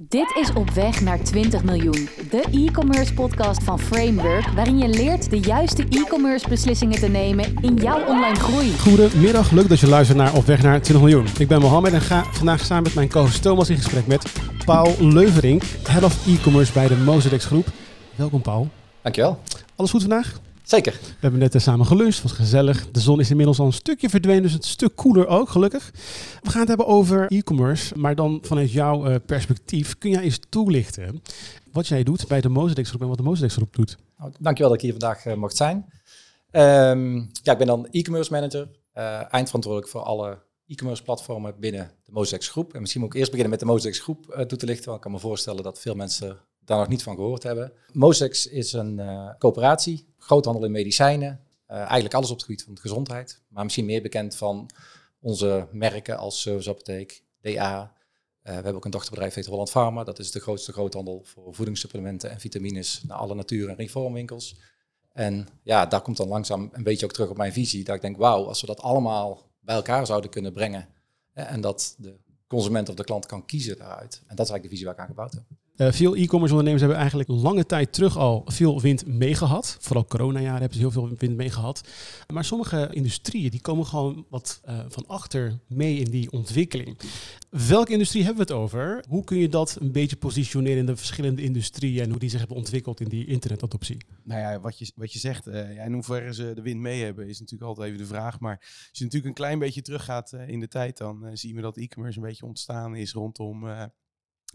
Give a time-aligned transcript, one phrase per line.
[0.00, 5.30] Dit is Op Weg naar 20 miljoen, de e-commerce podcast van Framework, waarin je leert
[5.30, 8.78] de juiste e-commerce beslissingen te nemen in jouw online groei.
[8.78, 11.26] Goedemiddag, leuk dat je luistert naar Op Weg naar 20 miljoen.
[11.38, 14.32] Ik ben Mohammed en ga vandaag samen met mijn co-host Thomas in gesprek met
[14.64, 17.66] Paul Leuvering, Head of E-commerce bij de Mozedex Groep.
[18.14, 18.68] Welkom Paul.
[19.02, 19.38] Dankjewel.
[19.76, 20.40] Alles goed vandaag?
[20.68, 20.92] Zeker.
[20.92, 22.90] We hebben net eh, samen geluncht, was gezellig.
[22.90, 25.90] De zon is inmiddels al een stukje verdwenen, dus een stuk koeler ook, gelukkig.
[26.42, 29.98] We gaan het hebben over e-commerce, maar dan vanuit jouw eh, perspectief.
[29.98, 31.22] Kun jij eens toelichten
[31.72, 33.96] wat jij doet bij de Mozedex Groep en wat de Mozedex Groep doet?
[34.18, 35.76] Nou, dankjewel dat ik hier vandaag uh, mocht zijn.
[36.50, 38.68] Um, ja, ik ben dan e-commerce manager,
[39.30, 42.74] eindverantwoordelijk voor alle e-commerce platformen binnen de Mozedex Groep.
[42.74, 45.02] En misschien moet ik eerst beginnen met de Mozedex Groep toe te lichten, want ik
[45.02, 46.38] kan me voorstellen dat veel mensen
[46.68, 47.72] daar nog niet van gehoord hebben.
[47.92, 51.40] Mozex is een uh, coöperatie, groothandel in medicijnen.
[51.70, 53.40] Uh, eigenlijk alles op het gebied van de gezondheid.
[53.48, 54.70] Maar misschien meer bekend van
[55.20, 57.82] onze merken als Serviceapotheek, DA.
[57.82, 57.88] Uh,
[58.42, 60.04] we hebben ook een dochterbedrijf, heet Holland Pharma.
[60.04, 64.56] Dat is de grootste groothandel voor voedingssupplementen en vitamines naar alle natuur- en reformwinkels.
[65.12, 67.84] En ja, daar komt dan langzaam een beetje ook terug op mijn visie.
[67.84, 70.88] Dat ik denk, wauw, als we dat allemaal bij elkaar zouden kunnen brengen.
[71.32, 74.22] en dat de consument of de klant kan kiezen daaruit.
[74.26, 75.57] En dat is eigenlijk de visie waar ik aan gebouwd heb.
[75.78, 79.76] Uh, veel e-commerce ondernemers hebben eigenlijk lange tijd terug al veel wind meegehad.
[79.80, 81.88] Vooral coronajaren hebben ze heel veel wind meegehad.
[82.32, 86.98] Maar sommige industrieën die komen gewoon wat uh, van achter mee in die ontwikkeling.
[87.50, 89.04] Welke industrie hebben we het over?
[89.08, 92.38] Hoe kun je dat een beetje positioneren in de verschillende industrieën en hoe die zich
[92.38, 93.96] hebben ontwikkeld in die internetadoptie?
[94.22, 97.02] Nou ja, wat je, wat je zegt, uh, ja, in hoeverre ze de wind mee
[97.02, 98.40] hebben, is natuurlijk altijd even de vraag.
[98.40, 101.76] Maar als je natuurlijk een klein beetje teruggaat in de tijd, dan zien we dat
[101.76, 103.64] e-commerce een beetje ontstaan is rondom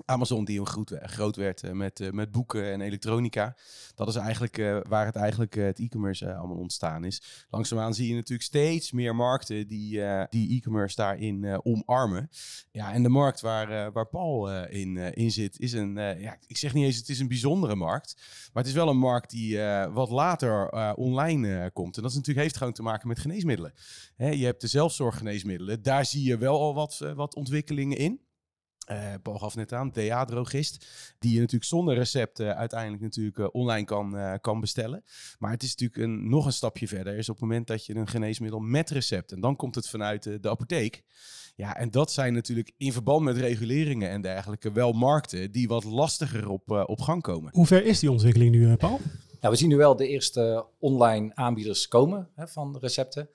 [0.06, 3.56] Amazon die groot, groot werd eh, met, eh, met boeken en elektronica.
[3.96, 7.46] Dat is eigenlijk uh, waar het eigenlijk het e-commerce allemaal ontstaan is.
[7.50, 12.30] Langzaamaan zie je natuurlijk steeds meer markten die die e-commerce daarin omarmen.
[12.72, 16.74] Ja, en de markt waar, waar Paul in, in zit is een, ja, ik zeg
[16.74, 18.16] niet eens het is een bijzondere markt.
[18.54, 19.60] Maar het is wel een markt die
[19.92, 21.96] wat later online komt.
[21.96, 23.74] En dat is natuurlijk, heeft gewoon te maken met geneesmiddelen.
[24.18, 25.84] Je hebt de zelfzorggeneesmiddelen.
[25.84, 28.22] Daar zie je wel al wat, wat ontwikkelingen in.
[28.92, 30.86] Uh, Paul gaf net aan, DA-drogist,
[31.20, 35.04] die je natuurlijk zonder recept uh, uiteindelijk natuurlijk uh, online kan, kan bestellen.
[35.40, 37.96] Maar het is natuurlijk een, nog een stapje verder, is op het moment dat je
[37.96, 41.04] een geneesmiddel met recept, en dan komt het vanuit de apotheek.
[41.56, 45.84] Ja, en dat zijn natuurlijk in verband met reguleringen en dergelijke wel markten die wat
[45.84, 47.52] lastiger op, op gang komen.
[47.54, 49.00] Hoe ver is die ontwikkeling nu, Paul?
[49.44, 53.30] Nou, we zien nu wel de eerste online aanbieders komen hè, van recepten.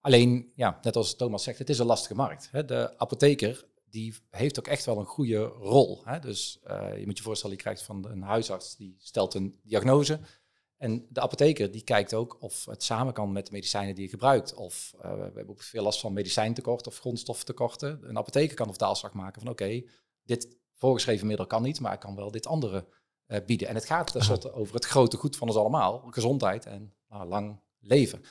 [0.00, 2.48] Alleen, ja, net als Thomas zegt, het is een lastige markt.
[2.52, 2.64] Hè.
[2.64, 6.02] De apotheker die heeft ook echt wel een goede rol.
[6.04, 6.18] Hè?
[6.18, 10.20] Dus uh, je moet je voorstellen, je krijgt van een huisarts, die stelt een diagnose.
[10.76, 14.10] En de apotheker die kijkt ook of het samen kan met de medicijnen die je
[14.10, 14.54] gebruikt.
[14.54, 18.08] Of uh, we hebben ook veel last van medicijntekort of grondstoffentekorten.
[18.08, 19.82] Een apotheker kan of daalslag maken van oké,
[20.22, 22.86] dit voorgeschreven middel kan niet, maar ik kan wel dit andere
[23.26, 23.68] uh, bieden.
[23.68, 27.60] En het gaat tenslotte over het grote goed van ons allemaal, gezondheid en nou, lang
[27.78, 28.22] leven.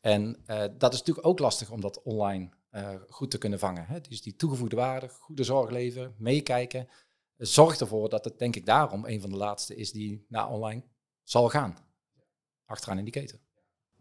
[0.00, 0.42] En
[0.78, 3.86] dat is natuurlijk ook lastig om dat online uh, goed te kunnen vangen.
[3.86, 4.00] Hè?
[4.00, 6.88] Dus die toegevoegde waarde, goede zorg leveren, meekijken.
[7.36, 10.82] Zorg ervoor dat het, denk ik, daarom een van de laatste is die naar online
[11.22, 11.76] zal gaan.
[12.66, 13.40] Achteraan in die keten.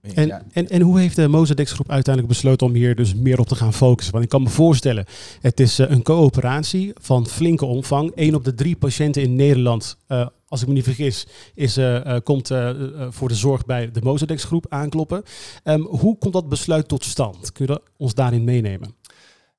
[0.01, 3.47] En, en, en hoe heeft de Mozadex groep uiteindelijk besloten om hier dus meer op
[3.47, 4.11] te gaan focussen?
[4.11, 5.05] Want ik kan me voorstellen,
[5.41, 8.11] het is uh, een coöperatie van flinke omvang.
[8.15, 12.17] Eén op de drie patiënten in Nederland, uh, als ik me niet vergis, is, uh,
[12.23, 12.47] komt
[13.09, 15.23] voor de zorg bij de Mozadex groep aankloppen.
[15.63, 17.51] Um, hoe komt dat besluit tot stand?
[17.51, 18.95] Kun je ons daarin meenemen?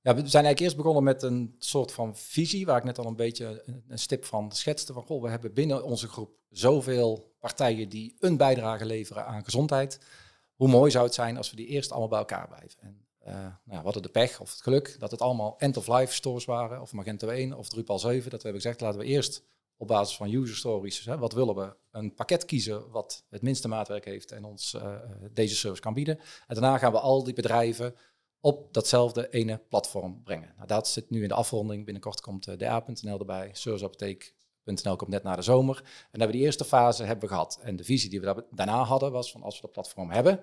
[0.02, 3.06] Ja, we zijn eigenlijk eerst begonnen met een soort van visie, waar ik net al
[3.06, 4.92] een beetje een stip van schetste.
[4.92, 10.00] Van, goh, we hebben binnen onze groep zoveel partijen die een bijdrage leveren aan gezondheid
[10.62, 12.80] hoe mooi zou het zijn als we die eerst allemaal bij elkaar blijven.
[12.80, 16.80] En uh, nou we de pech of het geluk dat het allemaal end-of-life stores waren,
[16.80, 18.30] of Magento 1 of Drupal 7.
[18.30, 19.42] Dat we hebben gezegd, laten we eerst
[19.82, 23.68] op basis van user stories, hè, wat willen we, een pakket kiezen wat het minste
[23.68, 24.94] maatwerk heeft en ons uh,
[25.32, 26.18] deze service kan bieden.
[26.18, 27.94] En daarna gaan we al die bedrijven
[28.40, 30.52] op datzelfde ene platform brengen.
[30.56, 31.84] Nou, dat zit nu in de afronding.
[31.84, 34.34] Binnenkort komt uh, DA.nl erbij, Service Apotheek
[34.64, 35.76] .nl komt net na de zomer.
[35.76, 37.58] En hebben we die eerste fase hebben we gehad.
[37.62, 40.36] En de visie die we daarna hadden was van als we dat platform hebben,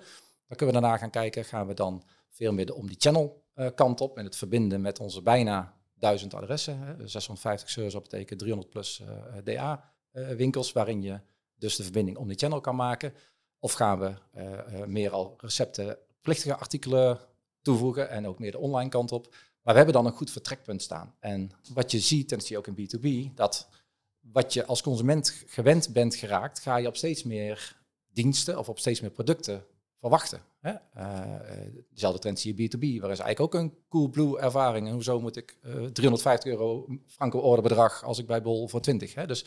[0.47, 3.67] dan kunnen we daarna gaan kijken, gaan we dan veel meer om die channel uh,
[3.75, 8.69] kant op en het verbinden met onze bijna duizend adressen, hè, 650 service betekent 300
[8.69, 11.19] plus eh, DA uh, winkels, waarin je
[11.55, 13.13] dus de verbinding om die channel kan maken.
[13.59, 17.19] Of gaan we uh, meer al recepten, plichtige artikelen
[17.61, 19.35] toevoegen en ook meer de online kant op.
[19.61, 21.15] Maar we hebben dan een goed vertrekpunt staan.
[21.19, 23.69] En wat je ziet, en dat zie je ook in B2B, dat
[24.19, 27.77] wat je als consument gewend bent geraakt, ga je op steeds meer
[28.13, 29.65] diensten of op steeds meer producten
[29.99, 30.41] verwachten.
[30.59, 30.73] Hè?
[30.97, 31.41] Uh,
[31.89, 34.87] dezelfde trend zie je B2B, waar is eigenlijk ook een Coolblue ervaring.
[34.87, 35.57] En hoezo moet ik
[35.93, 39.13] 350 euro franco orderbedrag als ik bij Bol voor 20?
[39.13, 39.27] Hè?
[39.27, 39.45] Dus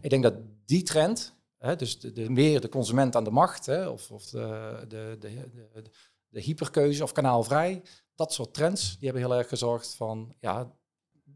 [0.00, 0.34] ik denk dat
[0.64, 4.24] die trend, hè, dus de, de, meer de consument aan de macht, hè, of, of
[4.24, 5.50] de, de, de,
[6.28, 7.82] de hyperkeuze of kanaalvrij,
[8.14, 10.72] dat soort trends, die hebben heel erg gezorgd van, ja,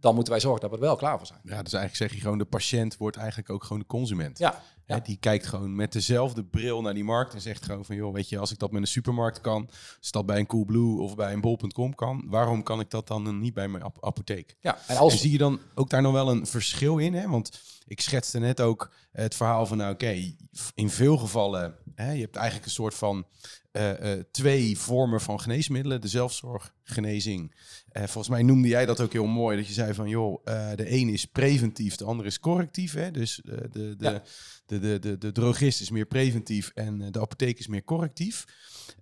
[0.02, 1.40] dan moeten wij zorgen dat we er wel klaar voor zijn.
[1.42, 4.38] Ja, dus eigenlijk zeg je gewoon, de patiënt wordt eigenlijk ook gewoon de consument.
[4.38, 4.62] Ja.
[4.86, 4.98] ja.
[5.00, 8.28] Die kijkt gewoon met dezelfde bril naar die markt en zegt gewoon van, joh, weet
[8.28, 9.68] je, als ik dat met een supermarkt kan,
[9.98, 13.38] als dat bij een Coolblue of bij een bol.com kan, waarom kan ik dat dan
[13.38, 14.56] niet bij mijn apotheek?
[14.60, 15.20] Ja, en, als...
[15.20, 17.14] zie je dan ook daar nog wel een verschil in?
[17.14, 17.28] Hè?
[17.28, 20.34] Want ik schetste net ook het verhaal van, nou oké,
[20.74, 23.26] in veel gevallen, hè, je hebt eigenlijk een soort van
[23.72, 26.00] uh, twee vormen van geneesmiddelen.
[26.00, 27.54] De zelfzorg, genezing.
[27.92, 29.56] Uh, volgens mij noemde jij dat ook heel mooi.
[29.56, 32.92] Dat je zei van, joh, de ene is preventief, de andere is correctief.
[32.92, 33.10] Hè?
[33.10, 34.22] Dus de, de, de,
[34.66, 38.44] de, de, de, de, drogist is meer preventief en de apotheek is meer correctief.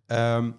[0.06, 0.56] Um,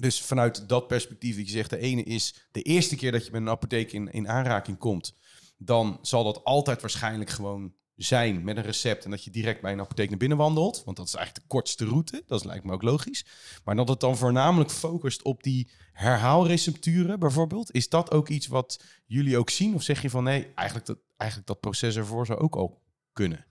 [0.00, 3.32] dus vanuit dat perspectief dat je zegt, de ene is de eerste keer dat je
[3.32, 5.16] met een apotheek in, in aanraking komt,
[5.58, 9.72] dan zal dat altijd waarschijnlijk gewoon zijn met een recept en dat je direct bij
[9.72, 12.72] een apotheek naar binnen wandelt, want dat is eigenlijk de kortste route, dat lijkt me
[12.72, 13.24] ook logisch.
[13.64, 18.82] Maar dat het dan voornamelijk focust op die herhaalrecepturen bijvoorbeeld, is dat ook iets wat
[19.06, 19.74] jullie ook zien?
[19.74, 22.82] Of zeg je van nee, eigenlijk dat, eigenlijk dat proces ervoor zou ook al
[23.12, 23.46] kunnen?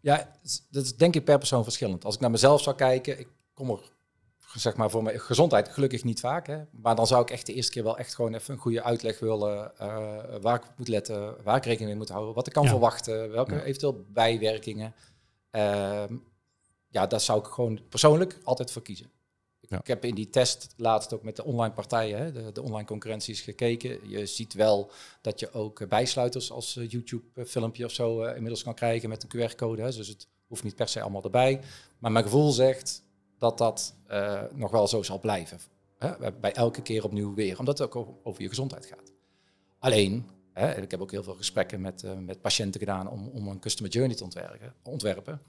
[0.00, 0.38] Ja,
[0.70, 2.04] dat is denk ik per persoon verschillend.
[2.04, 3.80] Als ik naar mezelf zou kijken, ik kom er
[4.54, 6.46] zeg maar voor mijn gezondheid gelukkig niet vaak.
[6.46, 6.58] Hè.
[6.70, 9.18] Maar dan zou ik echt de eerste keer wel echt gewoon even een goede uitleg
[9.18, 9.72] willen.
[9.80, 13.30] Uh, waar ik moet letten, waar ik rekening mee moet houden, wat ik kan verwachten,
[13.30, 14.94] welke eventueel bijwerkingen.
[15.52, 16.04] Uh,
[16.88, 19.10] ja, daar zou ik gewoon persoonlijk altijd voor kiezen.
[19.60, 22.86] Ik heb in die test laatst ook met de online partijen, hè, de, de, online
[22.86, 24.08] concurrenties gekeken.
[24.08, 24.90] Je ziet wel
[25.20, 29.82] dat je ook bijsluiters als uh, YouTube-filmpje of zo inmiddels kan krijgen met een QR-code.
[29.82, 31.60] Dus het hoeft niet per se allemaal erbij.
[31.98, 33.02] Maar mijn gevoel zegt,
[33.38, 35.60] dat dat uh, nog wel zo zal blijven.
[35.98, 36.32] Hè?
[36.32, 39.12] Bij elke keer opnieuw weer, omdat het ook over je gezondheid gaat.
[39.78, 43.48] Alleen, hè, ik heb ook heel veel gesprekken met, uh, met patiënten gedaan om, om
[43.48, 44.74] een customer journey te ontwerpen.
[44.82, 45.42] ontwerpen.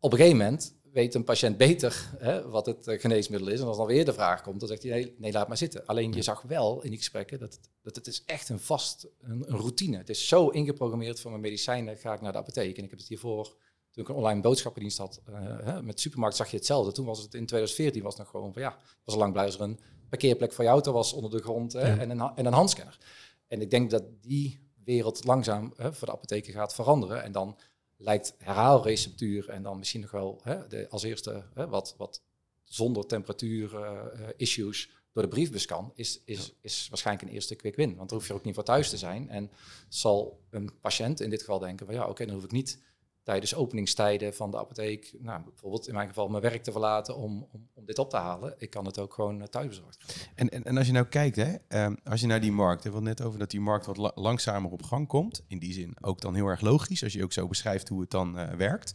[0.00, 3.60] Op een gegeven moment weet een patiënt beter hè, wat het uh, geneesmiddel is.
[3.60, 5.86] En als dan weer de vraag komt, dan zegt hij, nee, nee laat maar zitten.
[5.86, 9.08] Alleen je zag wel in die gesprekken dat het, dat het is echt een vast,
[9.20, 9.96] een, een routine.
[9.96, 12.76] Het is zo ingeprogrammeerd voor mijn medicijnen, ga ik naar de apotheek.
[12.78, 13.56] En ik heb het hiervoor
[13.98, 16.92] toen ik een online boodschappendienst had, uh, met supermarkt zag je hetzelfde.
[16.92, 19.78] Toen was het in 2014 was het nog gewoon van ja, was lang bluizer een
[20.08, 22.98] parkeerplek voor je auto was onder de grond en, een, en een handscanner.
[23.46, 27.22] En ik denk dat die wereld langzaam voor de apotheken gaat veranderen.
[27.22, 27.56] En dan
[27.96, 32.22] lijkt herhaalreceptuur en dan misschien nog wel de, als eerste wat, wat
[32.64, 34.02] zonder temperatuur uh,
[34.36, 37.96] issues door de briefbus kan, is, is, is waarschijnlijk een eerste quick win.
[37.96, 39.28] Want dan hoef je ook niet voor thuis te zijn.
[39.28, 39.50] En
[39.88, 42.78] zal een patiënt in dit geval denken van ja, oké, dan hoef ik niet
[43.28, 47.46] tijdens openingstijden van de apotheek, nou, bijvoorbeeld in mijn geval mijn werk te verlaten om,
[47.52, 48.54] om, om dit op te halen.
[48.58, 50.30] Ik kan het ook gewoon eh, thuis bezorgd.
[50.34, 53.00] En, en, en als je nou kijkt, hè, um, als je naar die markt, we
[53.00, 55.44] net over dat die markt wat langzamer op gang komt.
[55.48, 58.10] In die zin ook dan heel erg logisch, als je ook zo beschrijft hoe het
[58.10, 58.94] dan uh, werkt.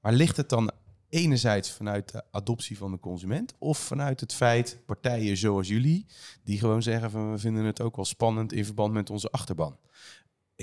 [0.00, 0.70] Maar ligt het dan
[1.08, 6.06] enerzijds vanuit de adoptie van de consument of vanuit het feit partijen zoals jullie,
[6.42, 9.78] die gewoon zeggen van we vinden het ook wel spannend in verband met onze achterban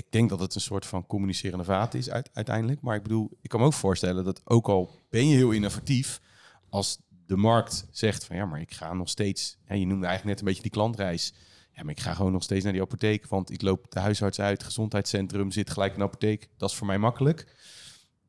[0.04, 2.80] ik denk dat het een soort van communicerende vaat is uiteindelijk.
[2.80, 6.20] Maar ik bedoel, ik kan me ook voorstellen dat ook al ben je heel innovatief,
[6.68, 10.24] als de markt zegt van ja, maar ik ga nog steeds, hè, je noemde eigenlijk
[10.24, 11.34] net een beetje die klantreis.
[11.74, 14.40] Ja, maar ik ga gewoon nog steeds naar die apotheek, want ik loop de huisarts
[14.40, 16.48] uit, gezondheidscentrum, zit gelijk in de apotheek.
[16.56, 17.56] Dat is voor mij makkelijk.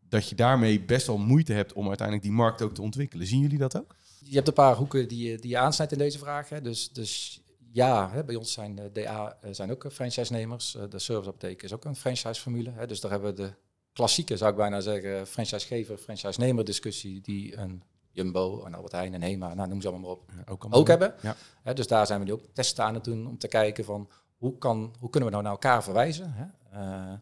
[0.10, 3.28] Dat je daarmee best wel moeite hebt om uiteindelijk die markt ook te ontwikkelen.
[3.28, 3.96] Zien jullie dat ook?
[4.20, 6.48] Je hebt een paar hoeken die je, die je aansnijdt in deze vraag.
[6.48, 7.43] Dus, dus
[7.74, 10.76] ja, hè, bij ons zijn de DA eh, zijn ook franchise-nemers.
[10.76, 12.72] Uh, de serviceapotheek is ook een franchise-formule.
[12.72, 13.54] Hè, dus daar hebben we de
[13.94, 19.22] klassieke, zou ik bijna zeggen, franchisegever, franchise-nemer discussie die een Jumbo, een Albert Heijn, een
[19.22, 21.16] HEMA, nou, noem ze allemaal maar op, ja, ook, ook hebben.
[21.22, 21.36] Ja.
[21.64, 24.10] Hè, dus daar zijn we nu ook testen aan het doen om te kijken van
[24.38, 26.34] hoe, kan, hoe kunnen we nou naar elkaar verwijzen.
[26.34, 26.46] Hè?
[26.74, 27.14] Uh,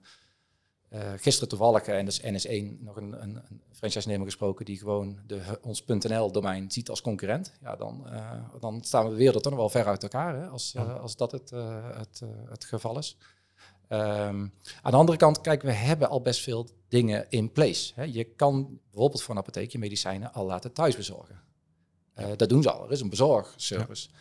[0.93, 5.41] uh, gisteren toevallig, en dus NS1, nog een, een, een franchise-nemer gesproken die gewoon de,
[5.61, 7.53] ons .nl-domein ziet als concurrent.
[7.61, 10.73] Ja, dan, uh, dan staan we wereld toch nog wel ver uit elkaar, hè, als,
[10.75, 11.49] uh, als dat het,
[11.95, 13.17] het, het geval is.
[13.89, 17.93] Um, aan de andere kant, kijk, we hebben al best veel dingen in place.
[17.95, 18.03] Hè.
[18.03, 21.41] Je kan bijvoorbeeld voor een apotheek je medicijnen al laten thuis bezorgen.
[22.35, 24.07] dat doen ze al, er is een bezorgservice.
[24.11, 24.17] Ja.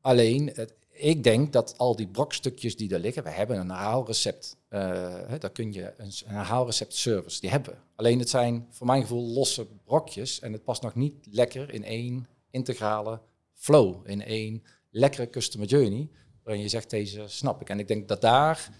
[0.00, 4.56] Alleen, het, ik denk dat al die brokstukjes die er liggen, we hebben een herhaalrecept.
[4.68, 7.78] Hè, daar kun je een, een herhaalrecept service, die hebben.
[7.94, 11.84] Alleen het zijn voor mijn gevoel losse brokjes en het past nog niet lekker in
[11.84, 13.20] één integrale
[13.54, 16.08] flow, in één lekkere customer journey,
[16.42, 17.68] waarin je zegt deze snap ik.
[17.68, 18.70] En ik denk dat daar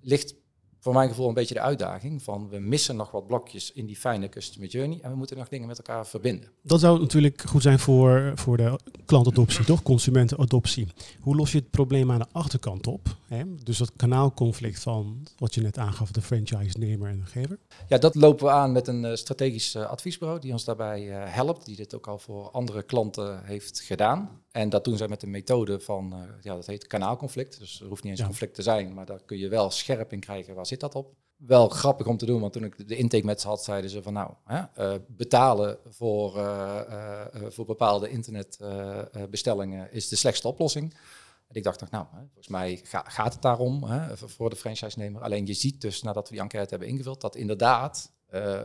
[0.00, 0.34] ligt
[0.78, 3.96] voor mijn gevoel een beetje de uitdaging van we missen nog wat blokjes in die
[3.96, 6.50] fijne customer journey en we moeten nog dingen met elkaar verbinden.
[6.62, 9.82] Dat zou natuurlijk goed zijn voor, voor de klantadoptie, toch?
[9.82, 10.88] Consumentenadoptie.
[11.20, 13.16] Hoe los je het probleem aan de achterkant op?
[13.26, 13.54] Hè?
[13.54, 17.58] Dus dat kanaalconflict van wat je net aangaf, de franchise-nemer en de gever.
[17.88, 21.34] Ja, dat lopen we aan met een uh, strategisch uh, adviesbureau die ons daarbij uh,
[21.34, 24.42] helpt, die dit ook al voor andere klanten heeft gedaan.
[24.50, 27.58] En dat doen zij met de methode van, ja, dat heet kanaalconflict.
[27.58, 28.26] Dus er hoeft niet eens ja.
[28.26, 30.54] conflict te zijn, maar daar kun je wel scherp in krijgen.
[30.54, 31.14] Waar zit dat op?
[31.36, 34.02] Wel grappig om te doen, want toen ik de intake met ze had, zeiden ze
[34.02, 36.32] van nou, hè, betalen voor,
[37.48, 40.94] voor bepaalde internetbestellingen is de slechtste oplossing.
[41.48, 45.22] En ik dacht nog, nou, volgens mij gaat het daarom hè, voor de franchise-nemer.
[45.22, 48.12] Alleen je ziet dus, nadat we die enquête hebben ingevuld, dat inderdaad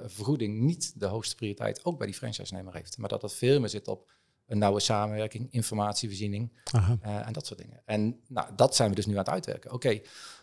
[0.05, 2.97] vergoeding niet de hoogste prioriteit ook bij die franchise-nemer heeft.
[2.97, 4.11] Maar dat het veel meer zit op
[4.53, 7.81] een nauwe samenwerking, informatievoorziening uh, en dat soort dingen.
[7.85, 9.71] En nou, dat zijn we dus nu aan het uitwerken.
[9.71, 10.01] Oké,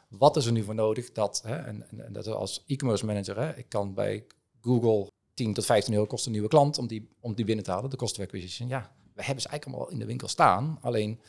[0.09, 3.57] wat is er nu voor nodig dat, hè, en, en, dat als e-commerce manager, hè,
[3.57, 4.27] ik kan bij
[4.61, 7.71] Google 10 tot 15 euro kost een nieuwe klant om die, om die binnen te
[7.71, 8.69] halen, de cost of acquisition.
[8.69, 11.21] Ja, we hebben ze eigenlijk allemaal in de winkel staan, alleen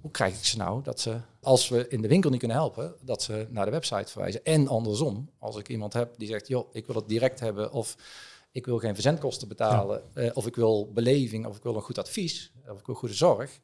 [0.00, 2.94] hoe krijg ik ze nou dat ze, als we in de winkel niet kunnen helpen,
[3.00, 4.44] dat ze naar de website verwijzen.
[4.44, 7.96] En andersom, als ik iemand heb die zegt, joh, ik wil het direct hebben of
[8.52, 11.98] ik wil geen verzendkosten betalen, eh, of ik wil beleving, of ik wil een goed
[11.98, 13.60] advies, of ik wil goede zorg.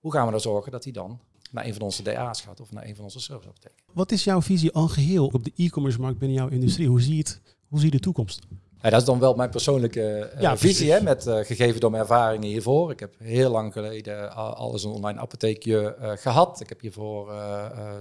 [0.00, 1.20] Hoe gaan we er zorgen dat hij dan
[1.50, 3.84] naar een van onze DA's gaat of naar een van onze serviceapotheken?
[3.92, 6.88] Wat is jouw visie al geheel op de e-commerce markt binnen jouw industrie?
[6.88, 8.40] Hoe zie je, het, hoe zie je de toekomst?
[8.82, 12.02] Ja, dat is dan wel mijn persoonlijke uh, visie, hè, met, uh, gegeven door mijn
[12.02, 12.90] ervaringen hiervoor.
[12.90, 16.60] Ik heb heel lang geleden alles een online apotheekje uh, gehad.
[16.60, 17.32] Ik heb hiervoor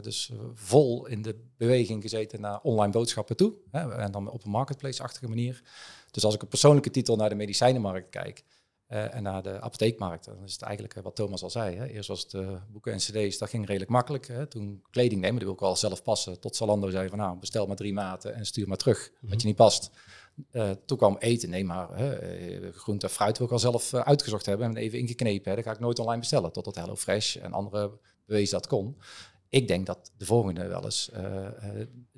[0.02, 3.54] dus vol in de beweging gezeten naar online boodschappen toe.
[3.72, 5.62] Hè, en dan op een marketplace-achtige manier.
[6.12, 8.44] Dus als ik op persoonlijke titel naar de medicijnenmarkt kijk
[8.88, 11.76] en naar de apotheekmarkt, dan is het eigenlijk wat Thomas al zei.
[11.76, 11.86] Hè.
[11.86, 12.36] Eerst was het
[12.72, 14.28] boeken en cd's, dat ging redelijk makkelijk.
[14.28, 14.48] Hè.
[14.48, 16.40] Toen kleding nemen, die wil ik wel zelf passen.
[16.40, 19.42] Tot Zalando zei van nou, bestel maar drie maten en stuur maar terug, mm wat
[19.42, 19.90] je niet past.
[20.52, 21.90] Uh, toen kwam eten, nee maar
[22.74, 25.50] groente en fruit wil ik al zelf uitgezocht hebben en even ingeknepen.
[25.50, 25.56] Hè.
[25.56, 27.92] Dat ga ik nooit online bestellen, totdat HelloFresh en andere
[28.26, 28.98] bewezen dat kon.
[29.50, 31.12] Ik denk dat de volgende wel eens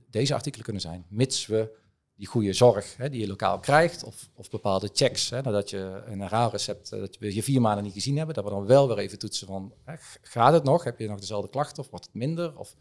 [0.09, 1.81] deze artikelen kunnen zijn, mits we
[2.15, 6.03] die goede zorg hè, die je lokaal krijgt, of, of bepaalde checks, hè, nadat je
[6.05, 8.98] een herhaalrecept, dat we je vier maanden niet gezien hebben, dat we dan wel weer
[8.98, 10.84] even toetsen van, hè, gaat het nog?
[10.84, 12.58] Heb je nog dezelfde klachten of wordt het minder?
[12.58, 12.75] Of,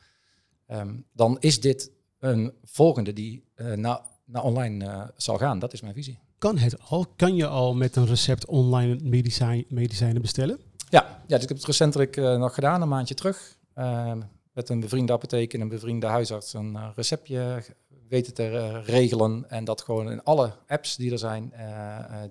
[0.69, 5.59] um, dan is dit een volgende die nou naar online uh, zal gaan.
[5.59, 6.19] Dat is mijn visie.
[6.39, 7.07] Kan het al?
[7.17, 10.61] Kan je al met een recept online medicijn, medicijnen bestellen?
[10.89, 13.57] Ja, ja dus ik heb het recentelijk uh, nog gedaan, een maandje terug.
[13.79, 14.13] Uh,
[14.53, 17.65] met een bevriende apotheek en een bevriende huisarts een uh, receptje
[18.13, 19.45] weten te regelen.
[19.49, 21.53] En dat gewoon in alle apps die er zijn,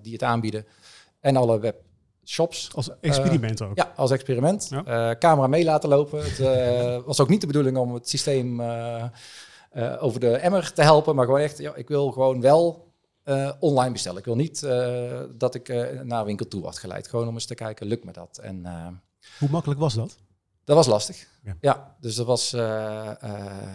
[0.02, 0.66] die het aanbieden.
[1.20, 2.70] En alle webshops.
[2.74, 3.76] Als experiment ook?
[3.76, 4.68] Ja, als experiment.
[4.70, 5.16] Ja.
[5.18, 6.22] camera mee laten lopen.
[6.24, 8.60] Het was ook niet de bedoeling om het systeem
[9.98, 12.92] over de emmer te helpen, maar gewoon echt, ja, ik wil gewoon wel
[13.60, 14.18] online bestellen.
[14.18, 14.60] Ik wil niet
[15.38, 15.68] dat ik
[16.04, 17.08] naar een winkel toe word geleid.
[17.08, 18.38] Gewoon om eens te kijken, lukt me dat?
[18.42, 18.66] En,
[19.38, 20.16] Hoe makkelijk was dat?
[20.64, 21.28] Dat was lastig.
[21.42, 22.50] Ja, ja dus er was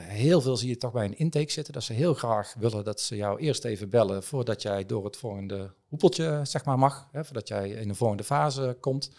[0.08, 1.74] heel veel zie je toch bij een intake zitten.
[1.74, 5.18] Dat ze heel graag willen dat ze jou eerst even bellen voordat jij door het
[5.18, 7.08] volgende hoepeltje zeg maar mag.
[7.12, 9.12] Hè, voordat jij in de volgende fase komt.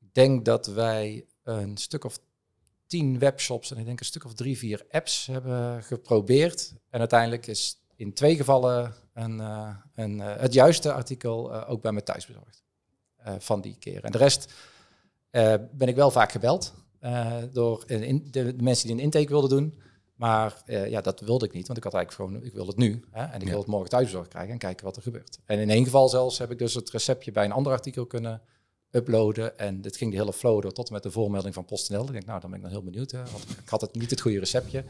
[0.00, 2.18] Ik denk dat wij een stuk of
[2.86, 6.74] tien webshops en ik denk een stuk of drie, vier apps hebben geprobeerd.
[6.90, 12.02] En uiteindelijk is in twee gevallen een, uh, een, het juiste artikel ook bij me
[12.02, 12.62] thuis bezorgd.
[13.38, 14.04] van die keer.
[14.04, 14.52] En de rest
[15.72, 16.74] ben ik wel vaak gebeld
[17.52, 19.80] door in, de, de, mensen die een intake wilden doen.
[20.14, 23.04] Maar ja, dat wilde ik niet, want ik had eigenlijk gewoon, ik wil het nu.
[23.10, 25.38] Hè, en ik wil het morgen thuisbezorgd krijgen en kijken wat er gebeurt.
[25.44, 28.42] En in één geval zelfs heb ik dus het receptje bij een ander artikel kunnen
[28.96, 29.58] uploaden.
[29.58, 32.04] En dit ging de hele flow door tot en met de voormelding van PostNL.
[32.04, 33.10] Ik denk, nou, dan ben ik dan heel benieuwd.
[33.10, 34.84] Hè, want ik had het niet het goede receptje.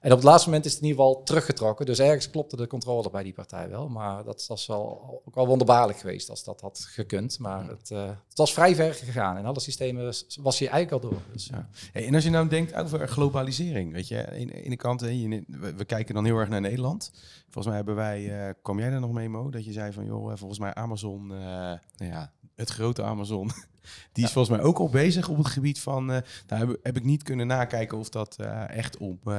[0.00, 1.86] En op het laatste moment is het in ieder geval teruggetrokken.
[1.86, 3.88] Dus ergens klopte de controle bij die partij wel.
[3.88, 7.38] Maar dat was wel, ook wel wonderbaarlijk geweest als dat had gekund.
[7.38, 9.38] Maar het, uh, het was vrij ver gegaan.
[9.38, 11.20] In alle systemen was hij eigenlijk al door.
[11.32, 11.68] Dus, ja.
[11.92, 13.92] Hey, en als je nou denkt over globalisering.
[13.92, 15.44] Weet je, in, in de kant, we,
[15.76, 17.12] we, kijken dan heel erg naar Nederland.
[17.50, 19.50] Volgens mij hebben wij, uh, kwam jij er nog mee, Mo?
[19.50, 23.50] Dat je zei van, joh, volgens mij Amazon, uh, nou ja, het grote Amazon,
[24.12, 26.04] die is volgens mij ook al bezig op het gebied van.
[26.04, 29.34] Nou heb, heb, ik niet kunnen nakijken of dat echt op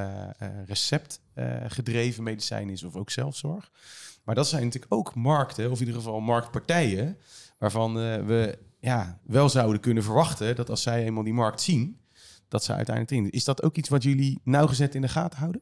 [0.65, 1.21] recept
[1.67, 3.71] gedreven medicijn is of ook zelfzorg.
[4.23, 7.17] Maar dat zijn natuurlijk ook markten, of in ieder geval marktpartijen,
[7.57, 7.93] waarvan
[8.25, 11.99] we ja, wel zouden kunnen verwachten dat als zij eenmaal die markt zien,
[12.47, 13.29] dat ze uiteindelijk in.
[13.29, 15.61] Is dat ook iets wat jullie nauwgezet in de gaten houden?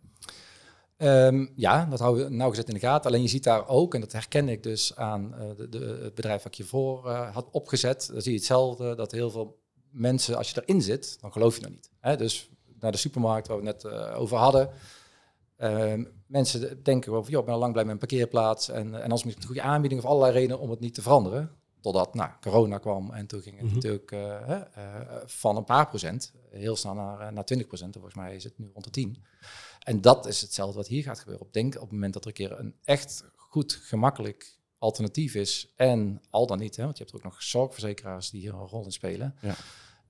[1.01, 3.09] Um, ja, dat houden we nauwgezet in de gaten.
[3.09, 6.15] Alleen je ziet daar ook, en dat herken ik dus aan uh, de, de, het
[6.15, 9.59] bedrijf wat ik hiervoor uh, had opgezet, dan zie je hetzelfde, dat heel veel
[9.91, 11.89] mensen, als je erin zit, dan geloof je nog niet.
[11.99, 12.17] Hè?
[12.17, 14.69] Dus naar de supermarkt waar we net uh, over hadden,
[15.57, 18.69] um, mensen denken over, joh, ik ben al lang blij met een parkeerplaats.
[18.69, 21.01] En, en als moet ik een goede aanbieding of allerlei redenen om het niet te
[21.01, 21.51] veranderen.
[21.81, 23.73] Totdat nou, corona kwam en toen ging het Mhm.
[23.75, 24.61] natuurlijk eh, eh,
[25.25, 27.93] van een paar procent heel snel naar, eh, naar 20 procent.
[27.93, 29.23] Volgens mij is het nu rond de 10.
[29.79, 31.45] En dat is hetzelfde wat hier gaat gebeuren.
[31.45, 35.73] Op denk op het moment dat er een keer een echt goed, gemakkelijk alternatief is.
[35.75, 38.85] En al dan niet, hè, want je hebt ook nog zorgverzekeraars die hier een rol
[38.85, 39.35] in spelen.
[39.41, 39.55] Ja.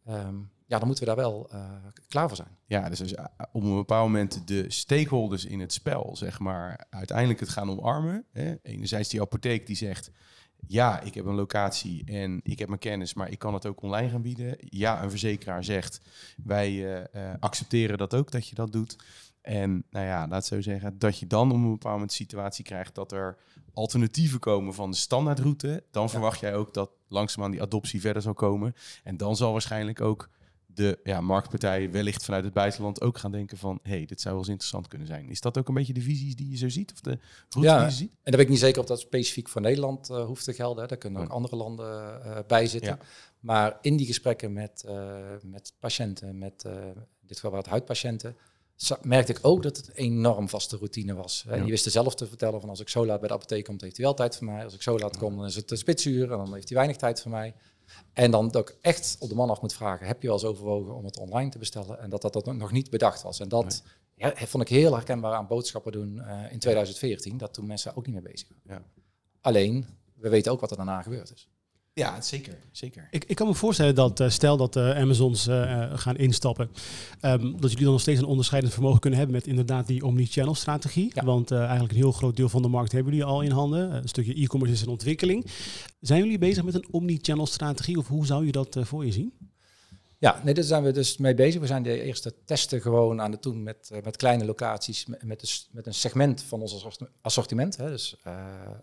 [0.06, 0.36] Ehm,
[0.66, 1.72] ja, dan moeten we daar wel eh,
[2.08, 2.58] klaar voor zijn.
[2.66, 6.86] Ja, dus als je op een bepaald moment de stakeholders in het spel, zeg maar,
[6.90, 8.26] uiteindelijk het gaan omarmen.
[8.32, 8.56] Hè?
[8.62, 10.12] Enerzijds die apotheek die zegt,
[10.68, 13.82] ja, ik heb een locatie en ik heb mijn kennis, maar ik kan het ook
[13.82, 14.56] online gaan bieden.
[14.60, 16.02] Ja, een verzekeraar zegt,
[16.44, 18.96] wij eh, eh, accepteren dat ook, dat je dat doet.
[19.42, 22.96] En nou ja, laat zo zeggen, dat je dan op een bepaald moment situatie krijgt
[22.96, 23.38] dat er
[23.74, 25.84] alternatieven komen van de standaardroute.
[25.92, 28.74] Dan verwacht jij ook dat langzaamaan die adoptie verder zal komen.
[29.04, 30.30] En dan zal waarschijnlijk ook
[30.66, 33.80] de ja, marktpartijen wellicht vanuit het buitenland ook gaan denken van...
[33.84, 35.30] hé, hey, dit zou wel eens interessant kunnen zijn.
[35.30, 36.92] Is dat ook een beetje de visies die je zo ziet?
[36.92, 37.18] Of de
[37.50, 38.12] route Ja, die je ziet?
[38.12, 40.88] En dan weet ik niet zeker of dat specifiek voor Nederland eh, hoeft te gelden.
[40.88, 41.34] Daar kunnen ook Ja.
[41.34, 42.98] andere landen eh, bij zitten.
[43.00, 43.06] Ja.
[43.40, 48.36] Maar in die gesprekken met, eh, met patiënten, met in dit geval wat huidpatiënten,
[49.02, 51.44] merkte ik ook dat het een enorm vaste routine was.
[51.48, 51.62] En Ja.
[51.62, 53.84] die wisten zelf te vertellen van als ik zo laat bij de apotheek kom, dan
[53.84, 54.64] heeft hij wel tijd voor mij.
[54.64, 56.98] Als ik zo laat kom, dan is het een spitsuur en dan heeft hij weinig
[56.98, 57.56] tijd voor mij.
[58.14, 60.46] En dan dat ik echt op de man af moet vragen, heb je wel eens
[60.46, 62.00] overwogen om het online te bestellen?
[62.00, 63.40] En dat dat, dat nog niet bedacht was.
[63.40, 63.84] En dat
[64.16, 68.06] ja, vond ik heel herkenbaar aan boodschappen doen eh, in 2014, dat toen mensen ook
[68.06, 68.84] niet mee bezig waren.
[68.96, 69.02] Ja.
[69.42, 71.50] Alleen, we weten ook wat er daarna gebeurd is.
[71.94, 72.58] Ja, zeker.
[72.72, 73.08] zeker.
[73.12, 76.70] Ik, ik kan me voorstellen dat eh, stel dat de Amazons eh, eh, gaan instappen,
[77.20, 80.56] ehm, dat jullie dan nog steeds een onderscheidend vermogen kunnen hebben met inderdaad die omni-channel
[80.56, 81.12] strategie.
[81.14, 81.24] Ja.
[81.26, 83.92] Want eh, eigenlijk een heel groot deel van de markt hebben jullie al in handen.
[83.92, 85.46] Eh, een stukje e-commerce is in ontwikkeling.
[86.02, 89.12] Zijn jullie bezig met een omni-channel strategie of hoe zou je dat eh, voor je
[89.12, 89.34] zien?
[90.18, 91.62] Ja, nee, daar zijn we dus mee bezig.
[91.62, 95.24] We zijn de eerste testen gewoon aan het doen met, eh, met kleine locaties, met,
[95.24, 97.78] met, dus- met een segment van ons assort- assortiment.
[97.78, 97.90] Hè.
[97.90, 98.34] Dus eh,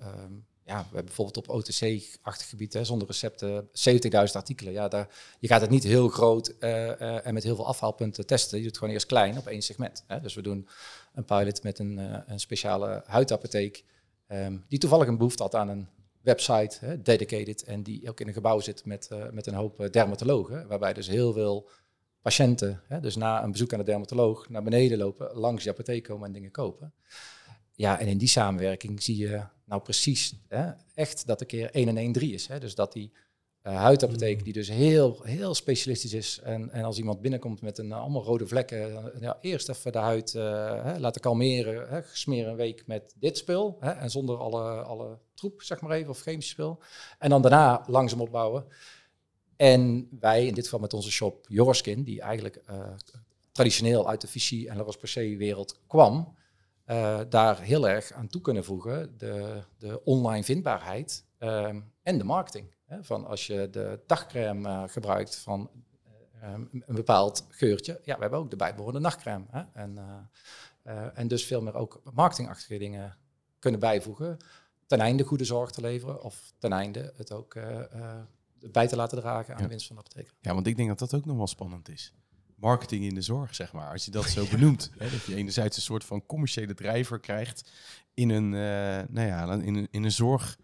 [0.00, 0.32] ehm,
[0.66, 4.72] ja, we hebben bijvoorbeeld op OTC-achtig gebied, zonder recepten, 70.000 artikelen.
[4.72, 5.08] Ja, daar,
[5.38, 8.56] je gaat het niet heel groot eh, eh, en met heel veel afhaalpunten testen.
[8.56, 10.04] Je doet het gewoon eerst klein op één segment.
[10.06, 10.20] Hè.
[10.20, 10.68] Dus we doen
[11.14, 13.84] een pilot met een, eh, een speciale huidapotheek,
[14.26, 15.88] ehm, die toevallig een behoefte had aan een
[16.20, 20.66] website, hè, dedicated, en die ook in een gebouw zit met, met een hoop dermatologen,
[20.66, 21.68] waarbij dus heel veel
[22.22, 26.02] patiënten, hè, dus na een bezoek aan de dermatoloog, naar beneden lopen, langs de apotheek
[26.02, 26.92] komen en dingen kopen.
[27.76, 31.88] Ja, en in die samenwerking zie je nou precies hè, echt dat de keer 1
[31.88, 32.46] en 1 3 is.
[32.46, 32.60] Hè.
[32.60, 33.12] Dus dat die
[33.62, 37.92] eh, huidapotheek, die dus heel, heel specialistisch is, en, en als iemand binnenkomt met een,
[37.92, 42.00] eh, allemaal rode vlekken, dan, ja, eerst even de huid eh, hè, laten kalmeren, hè,
[42.12, 46.10] smeren een week met dit spul, hè, en zonder alle, alle troep, zeg maar even,
[46.10, 46.82] of chemisch spul.
[47.18, 48.64] En dan daarna langzaam opbouwen.
[49.56, 52.92] En wij, in dit geval met onze shop Yorskin, die eigenlijk eh,
[53.52, 54.84] traditioneel uit de Vichy en La
[55.36, 56.36] wereld kwam,
[56.86, 59.18] eh, daar heel erg aan toe kunnen voegen.
[59.18, 62.74] De, de online vindbaarheid ehm, en de marketing.
[62.84, 63.04] Hè?
[63.04, 65.70] Van als je de dagcrème eh, gebruikt van
[66.04, 68.00] eh, ehm, een bepaald geurtje.
[68.04, 69.44] Ja, we hebben ook de bijbehorende nachtcrème.
[69.50, 69.62] Hè?
[69.72, 69.98] En,
[71.14, 73.16] en dus veel meer ook marketingachtige dingen
[73.58, 74.36] kunnen bijvoegen.
[74.86, 77.54] Ten einde goede zorg te leveren of ten einde het ook
[78.70, 79.62] bij te laten dragen aan Ja.
[79.62, 80.34] de winst van de apotheker.
[80.40, 82.14] Ja, want ik denk dat dat ook nog wel spannend is.
[82.56, 83.92] Marketing in de zorg, zeg maar.
[83.92, 84.90] Als je dat zo benoemt.
[84.98, 87.70] Hè, dat je enerzijds een soort van commerciële drijver krijgt
[88.14, 90.58] in een, eh, nou ja, in een, in een zorg...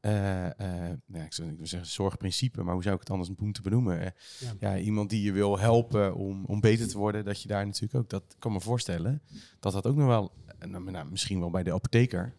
[0.00, 4.00] nou, ik zou zeggen zorgprincipe, maar hoe zou ik het anders moeten benoemen?
[4.00, 4.54] Ja.
[4.60, 4.78] ja.
[4.78, 8.10] iemand die je wil helpen om, om beter te worden, dat je daar natuurlijk ook,
[8.10, 9.22] dat kan me voorstellen,
[9.60, 10.32] dat dat ook nog wel,
[10.66, 12.34] nou, nou, misschien wel bij de apotheker,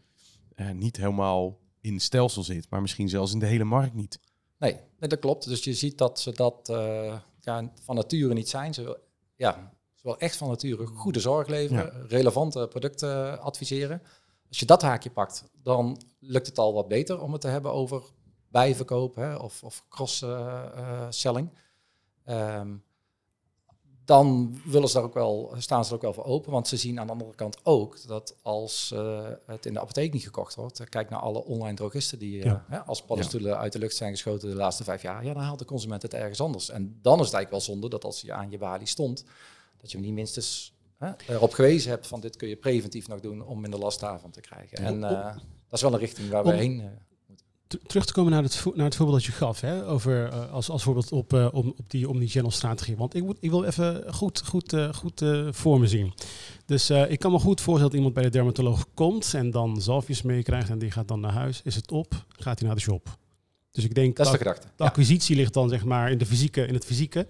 [0.56, 4.20] eh, niet helemaal in het stelsel zit, maar misschien zelfs in de hele markt niet.
[4.58, 5.48] Nee, nee, dat klopt.
[5.48, 6.70] Dus je ziet dat ze dat
[7.40, 8.74] ja, van nature niet zijn.
[8.74, 8.98] Ze wil,
[9.36, 14.02] ja, ze wil echt van nature goede zorg leveren, relevante producten adviseren.
[14.48, 17.72] Als je dat haakje pakt, dan lukt het al wat beter om het te hebben
[17.72, 18.04] over
[18.48, 21.50] bijverkoop hè, of, of cross-selling.
[22.24, 22.76] Ehm,
[24.10, 26.52] dan willen ze daar ook wel, staan ze er ook wel voor open.
[26.52, 30.14] Want ze zien aan de andere kant ook dat als eh, het in de apotheek
[30.14, 32.66] niet gekocht wordt, eh, kijk naar alle online drogisten die eh, Ja.
[32.68, 35.60] hè, als paddenstoelen uit de lucht zijn geschoten de laatste vijf jaar, ja, dan haalt
[35.60, 36.70] de consument het ergens anders.
[36.70, 39.24] En dan is het eigenlijk wel zonde dat als je aan je balie stond,
[39.82, 43.20] dat je hem niet minstens hè, erop gewezen hebt van dit kun je preventief nog
[43.20, 44.78] doen om minder last daarvan te krijgen.
[44.78, 45.34] En dat
[45.72, 46.90] is wel een richting waar we Om- heen.
[47.88, 50.70] Terug te komen naar het, naar het voorbeeld dat je gaf, hè, over, eh, als,
[50.70, 52.98] als voorbeeld op, eh, om, op die omnichannel strategie.
[52.98, 56.14] Want ik, ik wil even goed, goed, eh, goed voor me zien.
[56.66, 60.22] Dus ik kan me goed voorstellen dat iemand bij de dermatoloog komt en dan zalfjes
[60.22, 61.62] meekrijgt en die gaat dan naar huis.
[61.64, 62.26] Is het op?
[62.30, 63.18] Gaat hij naar de shop?
[63.72, 64.86] Dus ik denk Dat de Ja.
[64.86, 67.28] acquisitie ligt dan zeg maar in, de fysieke, in het fysieke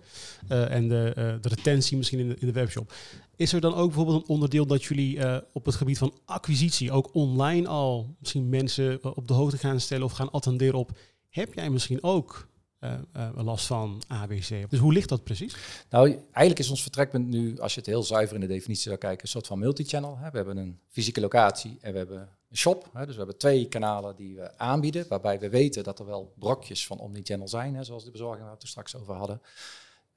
[0.48, 2.94] eh, en de, eh, de retentie misschien in de, in de webshop.
[3.36, 6.92] Is er dan ook bijvoorbeeld een onderdeel dat jullie eh, op het gebied van acquisitie
[6.92, 10.92] ook online al misschien mensen op de hoogte gaan stellen of gaan attenderen op,
[11.30, 12.48] heb jij misschien ook
[12.80, 14.70] eh, eh, last van ABC?
[14.70, 15.56] Dus hoe ligt dat precies?
[15.90, 18.98] Nou, eigenlijk is ons vertrekpunt nu, als je het heel zuiver in de definitie zou
[18.98, 20.18] kijken, een soort van multichannel.
[20.18, 20.32] Hè.
[20.32, 22.90] We hebben een fysieke locatie en we hebben een shop.
[22.94, 23.06] Hè.
[23.06, 26.86] Dus we hebben twee kanalen die we aanbieden, waarbij we weten dat er wel brokjes
[26.86, 29.42] van omnichannel zijn, hè, zoals de bezorging waar we het er straks over hadden.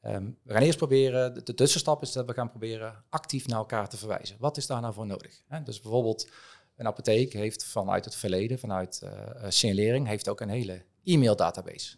[0.00, 3.58] Ehm, we gaan eerst proberen, de, de tussenstap is dat we gaan proberen actief naar
[3.58, 4.36] elkaar te verwijzen.
[4.38, 5.42] Wat is daar nou voor nodig?
[5.48, 5.62] Hè?
[5.62, 6.28] Dus bijvoorbeeld
[6.76, 11.36] een apotheek heeft vanuit het verleden, vanuit eh, eh, signalering, heeft ook een hele e-mail
[11.36, 11.96] database.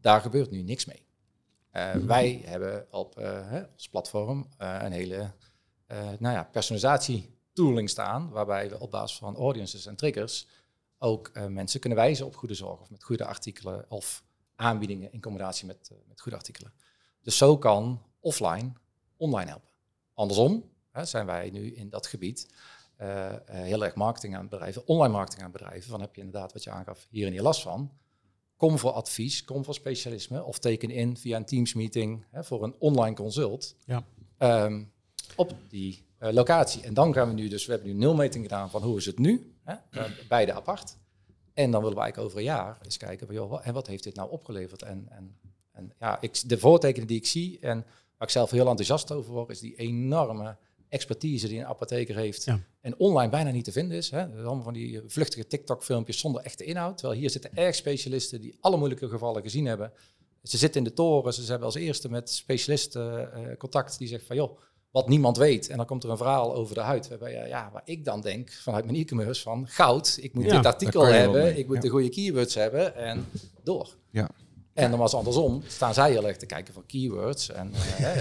[0.00, 1.06] Daar gebeurt nu niks mee.
[1.70, 5.32] Eh, Wij hebben op eh, hè, ons platform eh, een hele
[6.18, 10.46] nou ja, personalisatie tooling staan, waarbij we op basis van audiences en triggers
[10.98, 15.66] ook mensen kunnen wijzen op goede zorg of met goede artikelen of aanbiedingen in combinatie
[15.66, 16.72] met, met goede artikelen.
[17.22, 18.72] Dus zo kan offline
[19.16, 19.68] online helpen.
[20.14, 22.48] Andersom hè, zijn wij nu in dat gebied
[23.44, 25.90] heel erg marketing aan bedrijven, online marketing aan bedrijven.
[25.90, 27.98] Van heb je inderdaad wat je aangaf hier en hier last van.
[28.58, 32.62] Kom voor advies, kom voor specialisme of teken in via een Teams meeting hè, voor
[32.64, 34.04] een online consult Ja.
[34.38, 34.84] ehm,
[35.36, 36.82] op die eh, locatie.
[36.82, 39.18] En dan gaan we nu dus, we hebben nu nulmeting gedaan van hoe is het
[39.18, 40.96] nu, hè, eh, beide apart.
[41.54, 43.86] En dan willen we eigenlijk over een jaar eens kijken van, joh, wat, en wat
[43.86, 44.82] heeft dit nou opgeleverd?
[44.82, 45.36] En, en,
[45.72, 47.76] en ja, ik, de voortekenen die ik zie en
[48.16, 50.56] waar ik zelf heel enthousiast over word, is die enorme
[50.88, 52.60] expertise die een apotheker heeft Ja.
[52.80, 54.10] en online bijna niet te vinden is.
[54.10, 54.26] Hè.
[54.26, 56.98] Allemaal van die vluchtige TikTok-filmpjes zonder echte inhoud.
[56.98, 59.92] Terwijl hier zitten erg specialisten die alle moeilijke gevallen gezien hebben.
[60.42, 64.26] Ze zitten in de toren, ze hebben als eerste met specialisten eh, contact die zegt
[64.26, 64.58] van joh,
[64.90, 65.68] wat niemand weet.
[65.68, 67.08] En dan komt er een verhaal over de huid.
[67.08, 70.56] Waarbij, ja, ja, waar ik dan denk vanuit mijn e-commerce van goud, ik moet Ja,
[70.56, 71.82] dit artikel hebben, ik moet ja.
[71.82, 73.26] de goede keywords hebben en
[73.62, 73.96] door.
[74.10, 74.30] Ja.
[74.78, 77.50] En dan was andersom, staan zij heel erg te kijken van keywords.
[77.50, 78.12] En, eh,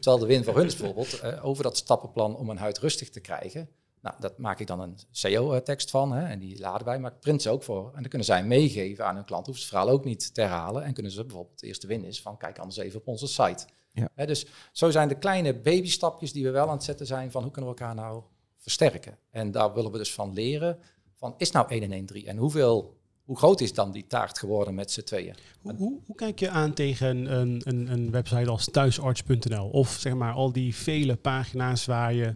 [0.00, 3.10] terwijl de win voor hun is bijvoorbeeld eh, over dat stappenplan om een huid rustig
[3.10, 3.68] te krijgen.
[4.00, 7.20] Nou, dat maak ik dan een SEO-tekst van hè, en die laden wij, maar ik
[7.20, 7.86] print ze ook voor.
[7.86, 10.40] En dan kunnen zij meegeven aan hun klant, hoeven ze het verhaal ook niet te
[10.40, 10.84] herhalen.
[10.84, 13.66] En kunnen ze bijvoorbeeld, de eerste win is van kijk anders even op onze site.
[13.92, 14.08] Ja.
[14.14, 17.42] Hè, dus zo zijn de kleine babystapjes die we wel aan het zetten zijn van
[17.42, 18.22] hoe kunnen we elkaar nou
[18.56, 19.18] versterken.
[19.30, 20.78] En daar willen we dus van leren
[21.18, 22.97] van is nou 1 en 1 3 en hoeveel,
[23.28, 25.34] hoe groot is dan die taart geworden met z'n tweeën?
[25.60, 29.68] Hoe, hoe, hoe kijk je aan tegen een, een, een website als thuisarts.nl?
[29.68, 32.34] Of zeg maar al die vele pagina's waar je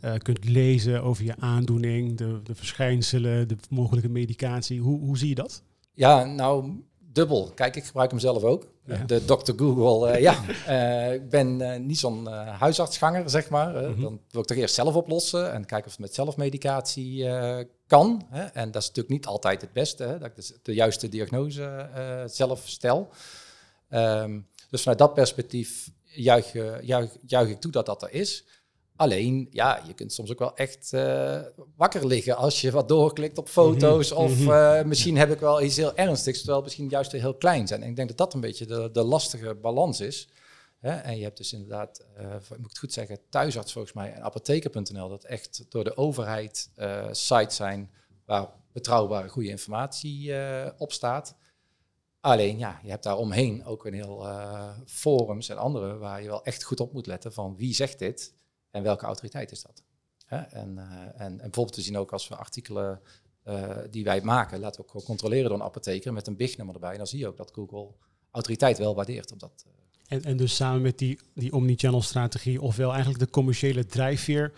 [0.00, 4.80] eh, kunt lezen over je aandoening, de, de verschijnselen, de mogelijke medicatie.
[4.80, 5.62] Hoe, hoe zie je dat?
[5.92, 7.52] Ja, nou, dubbel.
[7.54, 8.66] Kijk, ik gebruik hem zelf ook.
[8.86, 8.96] Ja.
[8.96, 9.52] De Dr.
[9.56, 10.36] Google, eh, ja.
[10.66, 12.26] Eh, ik ben niet zo'n
[12.58, 13.90] huisartsganger, zeg maar.
[13.90, 14.00] Mhm.
[14.00, 17.24] Dan wil ik toch eerst zelf oplossen en kijken of het met zelfmedicatie
[17.92, 18.26] kan.
[18.30, 18.42] Hè.
[18.44, 21.64] En dat is natuurlijk niet altijd het beste, hè, dat ik dus de juiste diagnose
[21.64, 23.08] eh, zelf stel.
[23.88, 28.44] Ehm, dus vanuit dat perspectief juich, eh, juich, juich ik toe dat dat er is.
[28.96, 31.40] Alleen, ja, je kunt soms ook wel echt eh,
[31.76, 34.10] wakker liggen als je wat doorklikt op foto's.
[34.10, 34.88] Mhm, Of mhm.
[34.88, 37.82] misschien heb ik wel iets heel ernstigs, terwijl het misschien juist heel klein zijn.
[37.82, 40.28] En ik denk dat dat een beetje de, de lastige balans is.
[40.82, 40.90] Hè?
[40.90, 44.22] En je hebt dus inderdaad, eh, moet ik het goed zeggen, thuisarts volgens mij en
[44.22, 47.90] apotheker.nl, dat echt door de overheid eh, sites zijn
[48.24, 51.36] waar betrouwbare, goede informatie eh, op staat.
[52.20, 54.26] Alleen ja, je hebt daar omheen ook een heel
[54.86, 58.34] forums en andere waar je wel echt goed op moet letten van wie zegt dit
[58.70, 59.84] en welke autoriteit is dat.
[60.26, 60.36] Hè?
[60.36, 63.00] En, en, en bijvoorbeeld te zien ook als we artikelen
[63.90, 66.90] die wij maken, laten we ook controleren door een apotheker met een BIG-nummer erbij.
[66.90, 67.94] En dan zie je ook dat Google
[68.30, 69.64] autoriteit wel waardeert op dat.
[70.12, 74.52] En, en dus samen met die, die omnichannel strategie, ofwel eigenlijk de commerciële drijfveer,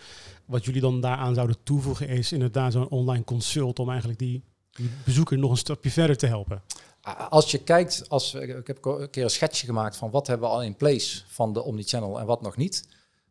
[0.44, 4.90] wat jullie dan daaraan zouden toevoegen, is inderdaad zo'n online consult om eigenlijk die, die
[5.04, 6.62] bezoeker nog een stapje verder te helpen.
[7.28, 10.54] Als je kijkt, als, ik heb een keer een schetsje gemaakt van wat hebben we
[10.54, 12.88] al in place van de Omnichannel en wat nog niet.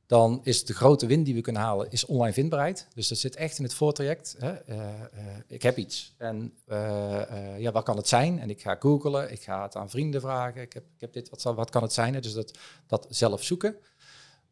[0.08, 2.88] Dan is de grote win die we kunnen halen, is online vindbaarheid.
[2.96, 4.36] Dus dat zit echt in het voortraject.
[4.40, 4.52] Hè.
[4.52, 5.08] Eh, eh,
[5.48, 8.40] ik heb iets en eh, ja, wat kan het zijn?
[8.40, 10.62] En ik ga googlen, ik ga het aan vrienden vragen.
[10.62, 12.22] Ik heb, ik heb dit, wat, wat kan het zijn?
[12.22, 13.76] Dus dat, dat zelf zoeken.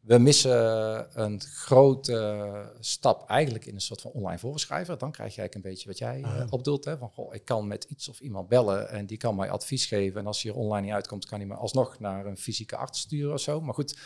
[0.00, 4.98] We missen een grote stap eigenlijk in een soort van online voorschrijver.
[4.98, 6.52] Dan krijg je eigenlijk een beetje wat jij Ah.
[6.52, 6.84] opdoelt.
[6.84, 6.96] Hè?
[6.98, 10.20] Van, goh, ik kan met iets of iemand bellen en die kan mij advies geven.
[10.20, 13.00] En als je er online niet uitkomt, kan hij me alsnog naar een fysieke arts
[13.00, 13.60] sturen of zo.
[13.60, 13.98] Maar goed,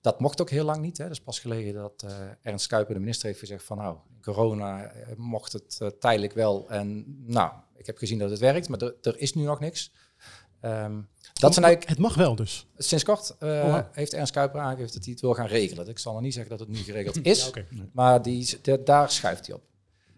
[0.00, 0.98] dat mocht ook heel lang niet.
[0.98, 1.04] Hè?
[1.04, 4.84] Dat is pas geleden dat eh, Ernst Kuiper, de minister, heeft gezegd van nou, corona
[4.84, 6.68] eh, mocht het eh, tijdelijk wel.
[6.68, 9.92] En nou, ik heb gezien dat het werkt, maar er, is nu nog niks.
[10.60, 11.00] Ehm,
[11.32, 12.66] dat zijn eigenlijk Het mag wel dus.
[12.76, 15.88] Sinds kort Oh, heeft Ernst Kuiper aangegeven dat hij het wil gaan regelen.
[15.88, 19.10] Ik zal nog niet zeggen dat het nu geregeld is, Ja, maar die, de- daar
[19.10, 19.62] schuift hij op.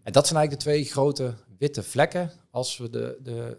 [0.03, 3.59] En dat zijn eigenlijk de twee grote witte vlekken als we de, de,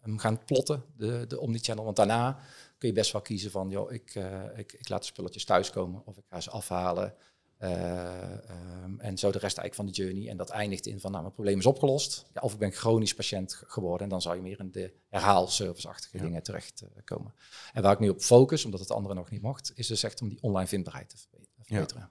[0.00, 1.84] hem gaan plotten, de, de omnichannel.
[1.84, 2.38] Want daarna
[2.82, 4.14] kun je best wel kiezen van, joh, ik,
[4.56, 7.14] ik, ik laat de spulletjes thuiskomen of ik ga ze afhalen.
[7.58, 10.28] Ehm, en zo de rest eigenlijk van de journey.
[10.30, 12.26] En dat eindigt in van, nou, mijn probleem is opgelost.
[12.34, 14.02] Ja, of ik ben chronisch patiënt geworden.
[14.02, 16.22] En dan zou je meer in de herhaalservice-achtige ja.
[16.22, 17.34] dingen terechtkomen.
[17.72, 20.20] en waar ik nu op focus, omdat het andere nog niet mocht, is dus echt
[20.20, 22.10] om die online vindbaarheid te verbeteren.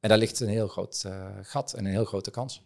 [0.00, 1.04] En daar ligt een heel groot
[1.42, 2.62] gat en een heel grote kans.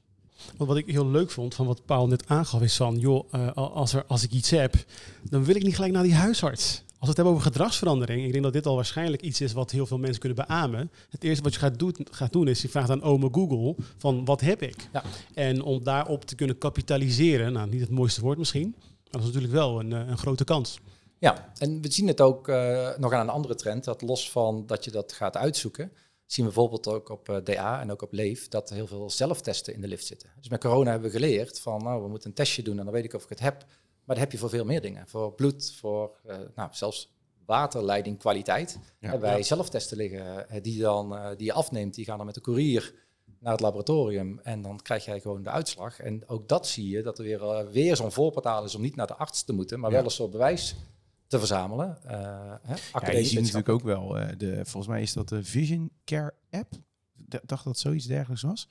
[0.57, 3.53] Want wat ik heel leuk vond van wat Paul net aangaf is van, joh, uh,
[3.53, 4.75] als, er, als ik iets heb,
[5.23, 6.83] dan wil ik niet gelijk naar die huisarts.
[7.05, 9.71] Als we het hebben over gedragsverandering, ik denk dat dit al waarschijnlijk iets is wat
[9.71, 10.91] heel veel mensen kunnen beamen.
[11.11, 14.25] Het eerste wat je gaat, doen, gaat doen is, je vraagt aan ome Google van
[14.25, 14.89] wat heb ik?
[14.93, 15.03] Ja.
[15.35, 19.27] En om daarop te kunnen kapitaliseren, nou niet het mooiste woord misschien, maar dat is
[19.27, 20.81] natuurlijk wel een, een grote kans.
[21.19, 24.67] Ja, en we zien het ook uh, nog aan een andere trend, dat los van
[24.67, 25.93] dat je dat gaat uitzoeken,
[26.27, 29.11] zien we bijvoorbeeld ook op uh, DA en ook op Leef dat er heel veel
[29.11, 30.29] zelftesten in de lift zitten.
[30.39, 32.95] Dus met corona hebben we geleerd van, nou, we moeten een testje doen en dan
[32.95, 33.65] weet ik of ik het heb.
[34.05, 35.09] Maar dat heb je voor veel meer dingen.
[35.09, 37.13] Voor bloed, voor uh, nou, zelfs
[37.47, 38.79] waterleidingkwaliteit.
[38.81, 39.45] Ja, hebben wij ja.
[39.45, 41.95] zelftesten liggen uh, die, dan, die je afneemt.
[41.95, 42.95] Die gaan dan met de courier
[43.39, 46.01] naar het laboratorium en dan krijg jij gewoon de uitslag.
[46.01, 49.07] En ook dat zie je, dat er weer, weer zo'n voorportaal is om niet naar
[49.07, 49.97] de arts te moeten, maar ja.
[49.97, 50.77] wel een soort bewijs
[51.27, 51.99] te verzamelen.
[52.07, 52.11] Uh,
[52.63, 56.35] hè, ja, je ziet natuurlijk ook wel, de, volgens mij is dat de Vision Care
[56.51, 56.73] app.
[57.17, 58.69] Ik dacht dat zoiets dergelijks was.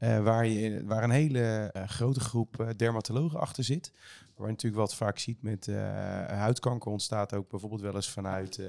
[0.00, 3.92] Uh, waar, je, waar een hele grote groep dermatologen achter zit.
[4.34, 5.66] Waar je natuurlijk wat vaak ziet met
[6.26, 8.60] huidkanker ontstaat ook bijvoorbeeld wel eens vanuit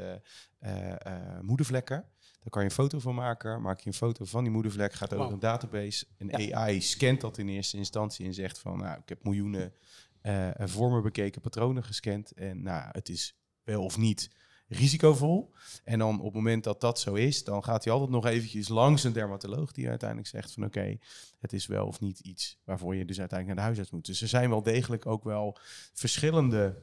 [1.42, 2.06] moedervlekken.
[2.20, 3.62] Daar kan je een foto van maken.
[3.62, 6.06] Maak je een foto van die moedervlek, gaat over een database.
[6.18, 6.58] Een ja.
[6.58, 9.74] AI scant dat in eerste instantie en zegt van, nou, ik heb miljoenen
[10.58, 12.32] vormen bekeken, patronen gescand.
[12.32, 14.30] En nou, het is wel of niet
[14.67, 15.54] risicovol.
[15.84, 18.67] En dan op het moment dat dat zo is, dan gaat hij altijd nog eventjes
[18.67, 20.97] langs een dermatoloog die uiteindelijk zegt van oké,
[21.39, 24.06] het is wel of niet iets waarvoor je dus uiteindelijk naar de huisarts moet.
[24.06, 25.58] Dus er zijn wel degelijk ook wel
[25.93, 26.82] verschillende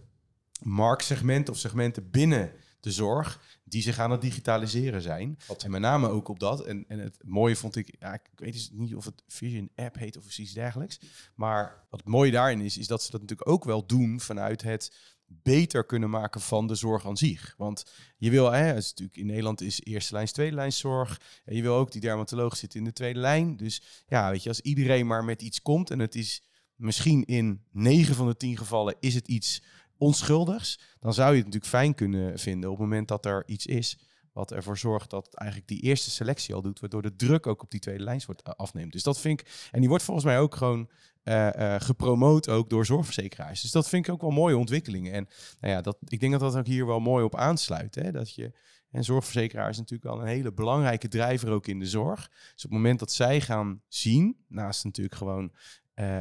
[0.62, 5.38] marktsegmenten of segmenten binnen de zorg die zich aan het digitaliseren zijn.
[5.46, 5.62] Wat?
[5.62, 6.64] En met name ook op dat.
[6.64, 9.96] En, en het mooie vond ik, ja, ik weet dus niet of het Vision App
[9.98, 11.00] heet of iets dergelijks.
[11.34, 14.62] Maar wat het mooie daarin is, is dat ze dat natuurlijk ook wel doen vanuit
[14.62, 14.96] het
[15.42, 17.54] beter kunnen maken van de zorg aan zich.
[17.56, 17.84] Want
[18.16, 21.20] je wil, hè, is natuurlijk in Nederland is eerste lijn, tweede lijn zorg.
[21.44, 23.56] En je wil ook die dermatoloog zitten in de tweede lijn.
[23.56, 26.42] Dus ja, weet je, als iedereen maar met iets komt en het is
[26.76, 29.62] misschien in 9 van de 10 gevallen is het iets
[29.96, 33.66] onschuldigs, dan zou je het natuurlijk fijn kunnen vinden op het moment dat er iets
[33.66, 33.98] is
[34.32, 37.70] wat ervoor zorgt dat eigenlijk die eerste selectie al doet, waardoor de druk ook op
[37.70, 38.92] die tweede lijn wordt eh, afneemt.
[38.92, 40.88] Dus dat vind ik, en die wordt volgens mij ook gewoon
[41.24, 43.62] uh, uh, gepromoot ook door zorgverzekeraars.
[43.62, 45.12] Dus dat vind ik ook wel mooie ontwikkelingen.
[45.12, 45.28] En
[45.60, 47.94] nou ja, dat, ik denk dat dat ook hier wel mooi op aansluit.
[47.94, 48.12] Hè?
[48.12, 48.52] Dat je,
[48.90, 52.28] en zorgverzekeraar is natuurlijk al een hele belangrijke drijver ook in de zorg.
[52.28, 55.52] Dus op het moment dat zij gaan zien, naast natuurlijk gewoon
[55.94, 56.20] uh,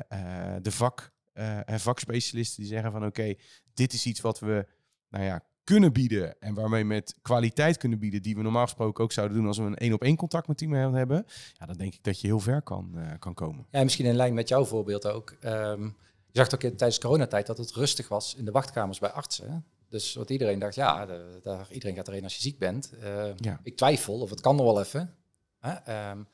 [0.62, 1.12] de vak,
[1.66, 3.34] vakspecialisten die zeggen van oké,
[3.74, 4.68] dit is iets wat we
[5.10, 9.12] nou ja, kunnen bieden en waarmee met kwaliteit kunnen bieden, die we normaal gesproken ook
[9.12, 11.26] zouden doen als we een één op één contact met iemand hebben,
[11.60, 13.66] ja, dan denk ik dat je heel ver kan, uh, kan komen.
[13.72, 15.36] Ja, misschien in lijn met jouw voorbeeld ook.
[15.46, 15.98] Um,
[16.32, 19.66] je zag ook tijdens coronatijd dat het rustig was in de wachtkamers bij artsen.
[19.90, 22.94] Dus wat iedereen dacht, ja, de, daar, iedereen gaat erheen als je ziek bent.
[23.04, 23.60] Uh, ja.
[23.64, 25.16] Ik twijfel of het kan nog wel even.
[25.60, 26.10] Hè?
[26.12, 26.28] Um,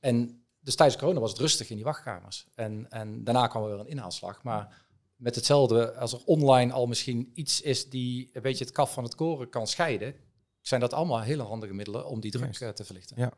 [0.00, 2.46] en dus tijdens corona was het rustig in die wachtkamers.
[2.54, 4.42] En, en daarna kwam er weer een inhaalslag.
[4.42, 4.81] Maar
[5.22, 9.04] met hetzelfde als er online al misschien iets is die een beetje het kaf van
[9.04, 10.14] het koren kan scheiden,
[10.60, 13.16] zijn dat allemaal hele handige middelen om die druk uh, te verlichten.
[13.18, 13.32] Ja.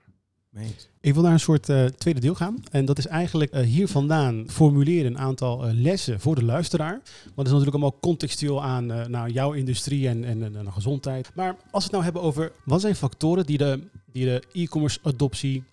[1.01, 2.63] Ik wil naar een soort uh, tweede deel gaan.
[2.71, 6.93] En dat is eigenlijk uh, hier vandaan formuleren een aantal lessen voor de luisteraar.
[6.93, 11.31] Want dat is natuurlijk allemaal contextueel aan nou, jouw industrie en, en, en, gezondheid.
[11.35, 13.81] Maar als we het nou hebben over wat zijn factoren die de,
[14.13, 15.65] die de e-commerce adoptie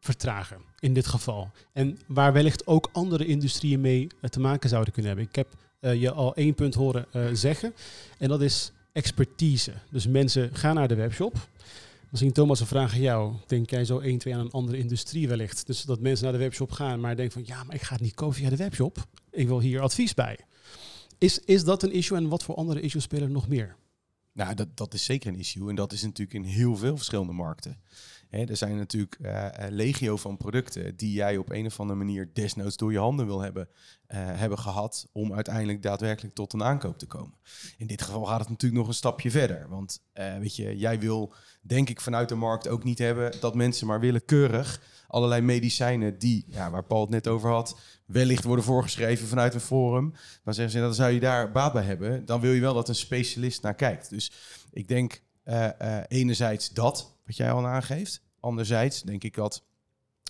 [0.00, 1.50] vertragen in dit geval.
[1.72, 5.28] En waar wellicht ook andere industrieën mee eh, te maken zouden kunnen hebben.
[5.28, 5.48] Ik heb
[5.80, 7.74] uh, je al één punt horen uh, zeggen.
[8.18, 9.72] En dat is expertise.
[9.90, 11.48] Dus mensen gaan naar de webshop.
[12.10, 13.34] Misschien Thomas, een vraag aan jou.
[13.46, 15.66] Denk jij zo 1, 2 aan een andere industrie wellicht?
[15.66, 18.02] Dus dat mensen naar de webshop gaan, maar denken van ja, maar ik ga het
[18.02, 19.06] niet kopen via de webshop.
[19.30, 20.38] Ik wil hier advies bij.
[21.18, 23.76] Is, is dat een issue en wat voor andere issues spelen nog meer?
[24.32, 27.32] Nou, dat, dat is zeker een issue en dat is natuurlijk in heel veel verschillende
[27.32, 27.76] markten
[28.30, 32.76] er zijn natuurlijk uh, legio van producten die jij op een of andere manier desnoods
[32.76, 37.06] door je handen wil hebben, uh, hebben gehad om uiteindelijk daadwerkelijk tot een aankoop te
[37.06, 37.38] komen.
[37.76, 39.68] In dit geval gaat het natuurlijk nog een stapje verder.
[39.68, 43.86] Want weet je, jij wil denk ik vanuit de markt ook niet hebben dat mensen
[43.86, 49.26] maar willekeurig allerlei medicijnen die, ja, waar Paul het net over had, wellicht worden voorgeschreven
[49.26, 50.14] vanuit een forum.
[50.44, 52.24] Dan zeggen ze, dan zou je daar baat bij hebben.
[52.24, 54.10] Dan wil je wel dat een specialist naar kijkt.
[54.10, 54.32] Dus
[54.70, 55.22] ik denk
[56.08, 58.22] enerzijds dat, wat jij al aangeeft.
[58.40, 59.64] Anderzijds denk ik dat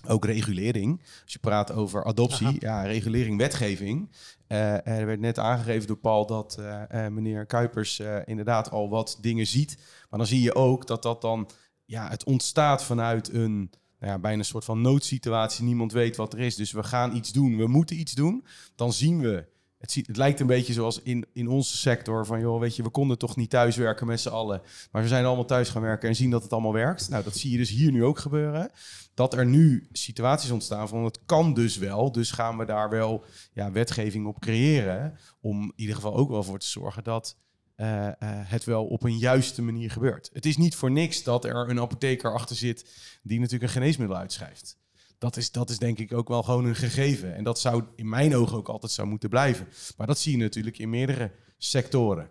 [0.07, 1.01] ook regulering.
[1.23, 4.09] Als je praat over adoptie, ja, regulering, wetgeving.
[4.47, 9.17] Uh, er werd net aangegeven door Paul dat uh, uh, meneer Kuipers inderdaad al wat
[9.21, 9.77] dingen ziet.
[10.09, 11.49] Maar dan zie je ook dat dat dan,
[11.85, 15.65] ja, het ontstaat vanuit een, nou ja, bijna een soort van noodsituatie.
[15.65, 18.45] Niemand weet wat er is, dus we gaan iets doen, we moeten iets doen.
[18.75, 19.47] Dan zien we
[19.79, 23.17] het, lijkt een beetje zoals in, in onze sector van, joh, weet je, we konden
[23.17, 24.61] toch niet thuiswerken met z'n allen.
[24.91, 27.09] Maar we zijn allemaal thuis gaan werken en zien dat het allemaal werkt.
[27.09, 28.71] Nou, dat zie je dus hier nu ook gebeuren.
[29.13, 32.11] Dat er nu situaties ontstaan van, het kan dus wel.
[32.11, 35.17] Dus gaan we daar wel ja, wetgeving op creëren.
[35.41, 37.37] Om in ieder geval ook wel voor te zorgen dat
[37.77, 40.29] uh, uh, het wel op een juiste manier gebeurt.
[40.33, 42.91] Het is niet voor niks dat er een apotheker achter zit
[43.23, 44.77] die natuurlijk een geneesmiddel uitschrijft
[45.19, 47.35] dat is, dat is denk ik ook wel gewoon een gegeven.
[47.35, 49.67] En dat zou in mijn ogen ook altijd zo moeten blijven.
[49.97, 52.29] Maar dat zie je natuurlijk in meerdere sectoren.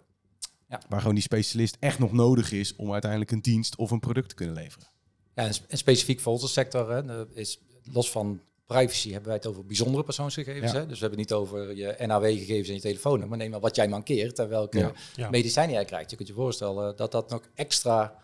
[0.69, 0.81] Ja.
[0.89, 4.29] Waar gewoon die specialist echt nog nodig is om uiteindelijk een dienst of een product
[4.29, 4.89] te kunnen leveren.
[5.35, 9.67] Ja, en, specifiek voor onze sector hè, is los van privacy hebben wij het over
[9.67, 10.73] bijzondere persoonsgegevens.
[10.73, 10.87] Hè?
[10.87, 13.29] Dus we hebben het niet over je NAW-gegevens en je telefoon.
[13.29, 15.31] Maar neem maar wat jij mankeert en welke ja.
[15.31, 16.11] medicijnen jij krijgt.
[16.11, 18.17] Je kunt je voorstellen dat dat nog extra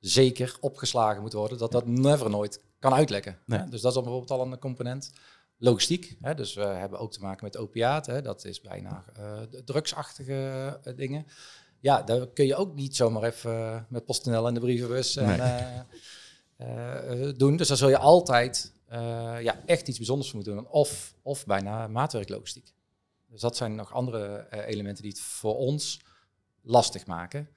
[0.00, 1.58] zeker opgeslagen moet worden.
[1.58, 3.38] Dat dat never nooit kan uitlekken.
[3.46, 5.12] Dus dat is bijvoorbeeld al een component.
[5.60, 6.34] Logistiek, hè?
[6.34, 8.24] dus we hebben ook te maken met opiaten.
[8.24, 11.26] Dat is bijna uh, drugsachtige uh, dingen.
[11.80, 15.86] Ja, daar kun je ook niet zomaar even uh, met PostNL en de brievenbus en,
[17.36, 17.56] doen.
[17.56, 18.72] Dus daar zul je altijd
[19.40, 20.68] ja, echt iets bijzonders voor moeten doen.
[20.68, 22.74] Of, of bijna maatwerklogistiek.
[23.26, 26.00] Dus dat zijn nog andere elementen die het voor ons
[26.62, 27.48] lastig maken.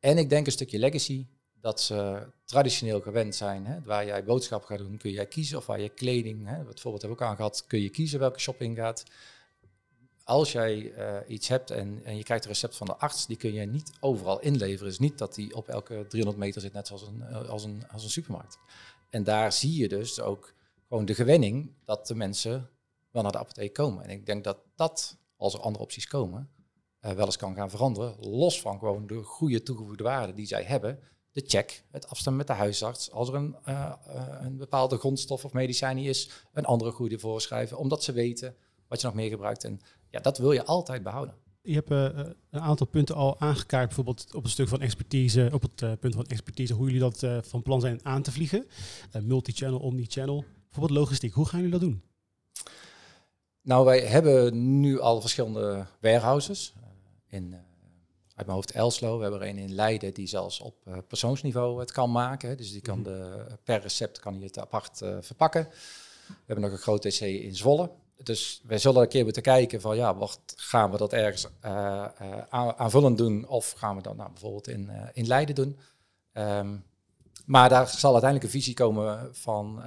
[0.00, 1.26] En ik denk een stukje legacy
[1.62, 3.66] dat ze traditioneel gewend zijn.
[3.66, 5.58] Hè, waar jij boodschap gaat doen, kun jij kiezen.
[5.58, 8.38] Of waar je kleding, hè, wat voorbeeld heb ik ook aangehad, kun je kiezen welke
[8.38, 9.04] shopping gaat.
[10.24, 13.36] Als jij uh, iets hebt en, en je krijgt een recept van de arts, die
[13.36, 14.92] kun je niet overal inleveren.
[14.92, 17.88] is niet dat die op elke 300 meter zit, net zoals een, uh, als, een,
[17.88, 18.58] als een supermarkt.
[19.10, 20.54] En daar zie je dus ook
[20.88, 22.70] gewoon de gewenning dat de mensen
[23.10, 24.04] wel naar de apotheek komen.
[24.04, 26.50] En ik denk dat dat, als er andere opties komen,
[27.00, 28.16] uh, wel eens kan gaan veranderen.
[28.20, 30.98] Los van gewoon de goede toegevoegde waarde die zij hebben
[31.32, 33.10] de check, het afstemmen met de huisarts.
[33.10, 33.92] Als er een, uh,
[34.40, 38.54] een bepaalde grondstof of medicijn is, een andere goede voorschrijven, omdat ze weten
[38.88, 39.64] wat je nog meer gebruikt.
[39.64, 41.34] En ja, dat wil je altijd behouden.
[41.62, 42.04] Je hebt uh,
[42.50, 46.26] een aantal punten al aangekaart, bijvoorbeeld op een stuk van expertise, op het punt van
[46.26, 48.66] expertise, hoe jullie dat van plan zijn aan te vliegen.
[49.22, 51.32] multi-channel, omni-channel, bijvoorbeeld logistiek.
[51.32, 52.02] Hoe gaan jullie dat doen?
[53.62, 56.74] Nou, wij hebben nu al verschillende warehouses
[57.28, 57.54] in
[58.42, 59.16] uit mijn hoofd Elslo.
[59.16, 62.56] We hebben er een in Leiden die zelfs op uh, persoonsniveau het kan maken.
[62.56, 63.08] Dus die kan mhm.
[63.08, 65.68] de, per recept kan hij het apart uh, verpakken.
[66.26, 67.90] We hebben nog een groot TC in Zwolle.
[68.22, 72.04] Dus wij zullen een keer moeten kijken van ja, wat gaan we dat ergens uh,
[72.50, 75.78] aanvullend doen of gaan we dat nou bijvoorbeeld in, in Leiden doen.
[76.32, 76.84] Um,
[77.44, 79.82] maar daar zal uiteindelijk een visie komen van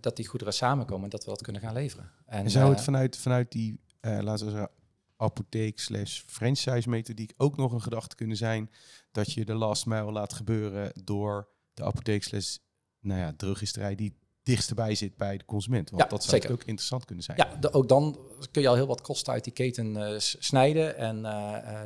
[0.00, 2.10] dat die goederen samenkomen en dat we dat kunnen gaan leveren.
[2.26, 4.70] En, zou het vanuit, vanuit die, laten we zeggen,
[5.16, 8.70] apotheek slash franchise methodiek ook nog een gedachte kunnen zijn
[9.12, 12.56] dat je de last mile laat gebeuren door de apotheek slash
[13.00, 15.90] nou ja, drogisterij die dichtstbij zit bij de consument.
[15.90, 17.36] Want dat zou ook interessant kunnen zijn.
[17.36, 18.18] Ja, ook dan
[18.50, 20.96] kun je al heel wat kosten uit die keten uh, snijden.
[20.96, 21.80] En uh,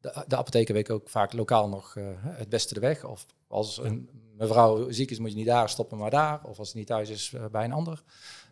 [0.00, 3.04] de, de apotheken weten ook vaak lokaal nog het beste de weg.
[3.04, 6.44] Of als een mevrouw ziek is, moet je niet daar stoppen, maar daar.
[6.44, 8.02] Of als het niet thuis is, bij een ander.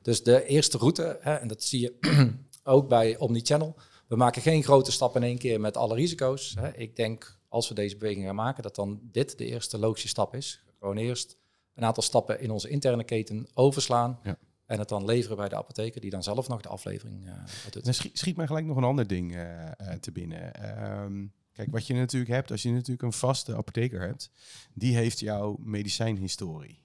[0.02, 1.94] Dus de eerste route, hè, en dat zie je
[2.74, 3.74] ook bij Omnichannel,
[4.12, 6.54] we maken geen grote stap in één keer met alle risico's.
[6.58, 6.76] Hè.
[6.76, 10.34] Ik denk, als we deze beweging gaan maken, dat dan dit de eerste logische stap
[10.34, 10.64] is.
[10.78, 11.36] Gewoon eerst
[11.74, 14.18] een aantal stappen in onze interne keten overslaan.
[14.22, 14.38] Ja.
[14.66, 17.34] En het dan leveren bij de apotheker, die dan zelf nog de aflevering uh,
[17.70, 17.84] doet.
[17.84, 19.70] Dan schiet, schiet mij gelijk nog een ander ding uh,
[20.00, 20.54] te binnen.
[20.54, 24.30] Ehm, kijk, wat je natuurlijk hebt, als je natuurlijk een vaste apotheker hebt,
[24.74, 26.82] die heeft jouw medicijnhistorie.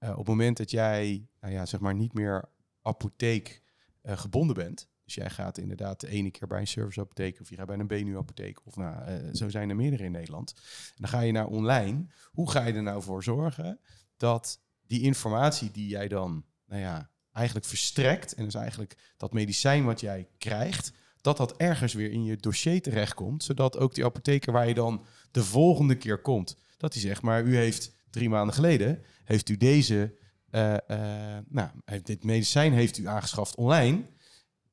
[0.00, 2.44] op het moment dat jij, nou ja, zeg maar, niet meer
[2.82, 3.62] apotheek
[4.02, 7.66] gebonden bent, dus jij gaat inderdaad de ene keer bij een serviceapotheek of je gaat
[7.66, 8.60] bij een BNU-apotheek.
[8.64, 10.54] Of nou, uh, zo zijn er meerdere in Nederland.
[10.88, 12.06] En dan ga je naar online.
[12.30, 13.80] Hoe ga je er nou voor zorgen
[14.16, 18.34] dat die informatie die jij dan, nou ja, eigenlijk verstrekt.
[18.34, 22.82] En dus eigenlijk dat medicijn wat jij krijgt, dat dat ergens weer in je dossier
[22.82, 23.44] terechtkomt.
[23.44, 27.42] Zodat ook die apotheker waar je dan de volgende keer komt, dat hij zegt, maar
[27.42, 30.14] u heeft drie maanden geleden, heeft u deze,
[30.50, 31.70] uh, uh, nou,
[32.02, 34.02] dit medicijn heeft u aangeschaft online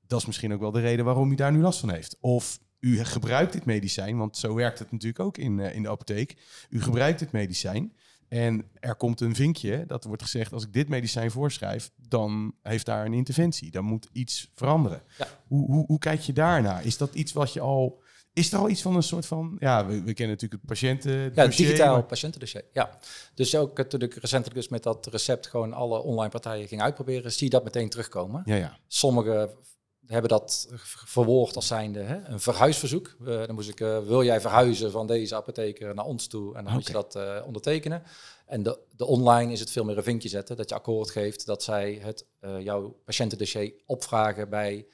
[0.07, 2.17] dat is misschien ook wel de reden waarom u daar nu last van heeft.
[2.19, 5.89] Of u gebruikt dit medicijn, want zo werkt het natuurlijk ook in, uh, in de
[5.89, 6.37] apotheek.
[6.69, 7.93] U gebruikt dit medicijn
[8.27, 12.85] en er komt een vinkje, dat wordt gezegd, als ik dit medicijn voorschrijf, dan heeft
[12.85, 13.71] daar een interventie.
[13.71, 15.01] Dan moet iets veranderen.
[15.17, 15.27] Ja.
[15.47, 16.85] Hoe, hoe, hoe kijk je daarnaar?
[16.85, 18.01] Is dat iets wat je al
[18.33, 21.31] Is er al iets van een soort van, ja, we, we kennen natuurlijk het patiënten.
[21.35, 22.63] Ja, digitaal patiëntendossier.
[22.73, 22.97] Ja,
[23.33, 27.45] dus ook natuurlijk recentelijk dus met dat recept gewoon alle online partijen ging uitproberen, zie
[27.45, 28.41] je dat meteen terugkomen.
[28.45, 28.77] Ja, ja.
[28.87, 29.55] Sommige
[30.13, 30.67] hebben dat
[31.05, 33.15] verwoord als zijnde hè, een verhuisverzoek.
[33.21, 36.55] Uh, dan moest ik, uh, wil jij verhuizen van deze apotheker naar ons toe?
[36.55, 38.03] En dan moet je dat uh, ondertekenen.
[38.45, 41.45] En de, de, online is het veel meer een vinkje zetten, dat je akkoord geeft
[41.45, 42.25] dat zij het
[42.59, 44.87] jouw patiëntendossier opvragen bij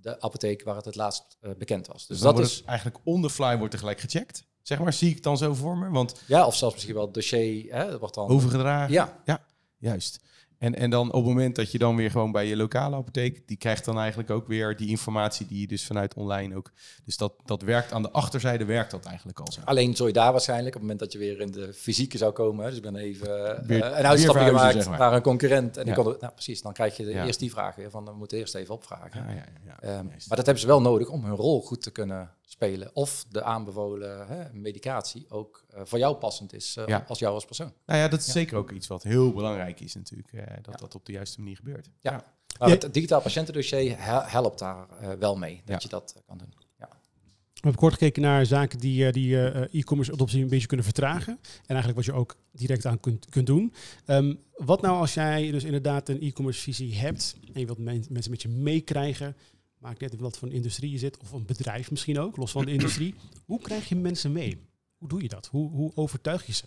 [0.00, 2.06] de apotheek waar het het laatst bekend was.
[2.06, 4.44] Dus, dus dat is eigenlijk on the fly wordt tegelijk gecheckt.
[4.62, 5.90] Zeg maar, zie ik dan zo voor me?
[5.90, 8.92] Want ja, of zelfs misschien wel het dossier hè, wordt dan overgedragen.
[8.92, 9.44] Ja, ja,
[9.78, 10.20] juist.
[10.58, 13.48] En, en dan op het moment dat je dan weer gewoon bij je lokale apotheek,
[13.48, 16.70] die krijgt dan eigenlijk ook weer die informatie die je dus vanuit online ook.
[17.04, 19.60] Dus dat, dat werkt aan de achterzijde, werkt dat eigenlijk al zo.
[19.64, 22.32] Alleen zou je daar waarschijnlijk, op het moment dat je weer in de fysieke zou
[22.32, 23.28] komen, dus ik ben even
[23.68, 24.98] uh, een uitstapje gemaakt zeg maar.
[24.98, 25.76] naar een concurrent.
[25.76, 25.94] En ja.
[25.94, 28.54] kon, nou precies, dan krijg je de, eerst die vraag weer van, we moeten eerst
[28.54, 29.24] even opvragen.
[29.66, 32.90] Ja, um, maar dat hebben ze wel nodig om hun rol goed te kunnen spelen.
[32.94, 37.44] Of de aanbevolen hè, medicatie ook uh, voor jou passend is uh, als jou als
[37.44, 37.72] persoon.
[37.86, 40.32] Nou ja, dat is zeker ook iets wat heel belangrijk is natuurlijk.
[40.32, 41.90] Uh, dat dat op de juiste manier gebeurt.
[42.00, 42.24] Ja,
[42.58, 43.94] maar het digitaal patiëntendossier
[44.30, 44.86] helpt daar
[45.18, 45.62] wel mee.
[45.64, 46.54] Dat je dat kan doen.
[46.78, 46.88] Ja.
[46.88, 49.38] We hebben kort gekeken naar zaken die, die
[49.70, 51.38] e-commerce adoptie een beetje kunnen vertragen.
[51.42, 53.74] En eigenlijk wat je ook direct aan kunt, kunt doen.
[54.06, 57.78] Um, wat nou als jij dus inderdaad een e-commerce visie hebt en je wilt
[58.08, 59.36] mensen met je meekrijgen
[59.78, 62.64] maakt net wat voor een industrie je zit, of een bedrijf misschien ook, los van
[62.64, 63.14] de industrie.
[63.46, 64.66] Hoe krijg je mensen mee?
[64.98, 65.46] Hoe doe je dat?
[65.46, 66.64] Hoe, hoe overtuig je ze?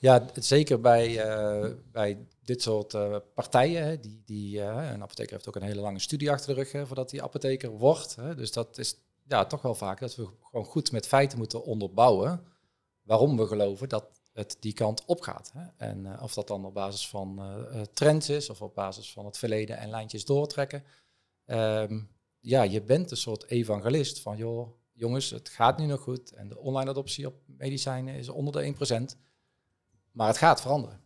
[0.00, 4.00] Ja, zeker bij, uh, bij dit soort uh, partijen.
[4.00, 6.86] Die, die, uh, een apotheker heeft ook een hele lange studie achter de rug hè,
[6.86, 8.16] voordat hij apotheker wordt.
[8.16, 8.34] Hè.
[8.34, 8.96] Dus dat is
[9.28, 12.42] ja, toch wel vaak dat we gewoon goed met feiten moeten onderbouwen
[13.02, 15.50] waarom we geloven dat het die kant op gaat.
[15.54, 15.66] Hè.
[15.76, 17.42] En of dat dan op basis van
[17.92, 20.84] trends is of op basis van het verleden en lijntjes doortrekken.
[21.50, 26.32] Um, ja, je bent een soort evangelist van, joh, jongens, het gaat nu nog goed.
[26.32, 29.18] En de online adoptie op medicijnen is onder de 1%.
[30.12, 31.00] Maar het gaat veranderen.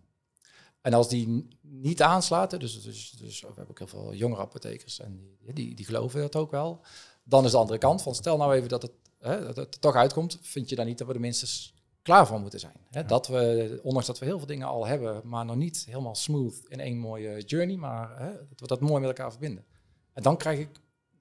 [0.81, 5.01] En als die niet aansluiten, dus, dus, dus we hebben ook heel veel jongere apothekers
[5.01, 6.81] en die, die, die geloven dat ook wel.
[7.25, 9.95] Dan is de andere kant van, stel nou even dat het, hè, dat het toch
[9.95, 12.77] uitkomt, vind je dan niet dat we er minstens klaar voor moeten zijn.
[12.91, 13.05] Hè?
[13.05, 16.63] Dat we, ondanks dat we heel veel dingen al hebben, maar nog niet helemaal smooth
[16.69, 19.65] in één mooie journey, maar hè, dat we dat mooi met elkaar verbinden.
[20.13, 20.69] En dan krijg ik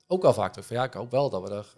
[0.08, 1.78] ook wel vaak terug van ja, ik hoop wel dat we er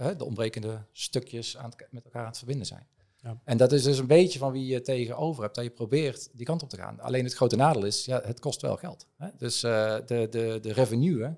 [0.00, 2.86] uh, de ontbrekende stukjes aan het, met elkaar aan het verbinden zijn.
[3.16, 3.40] Ja.
[3.44, 6.46] En dat is dus een beetje van wie je tegenover hebt, dat je probeert die
[6.46, 7.00] kant op te gaan.
[7.00, 9.06] Alleen het grote nadeel is, ja, het kost wel geld.
[9.16, 9.28] Hè?
[9.38, 11.36] Dus uh, de, de, de revenue,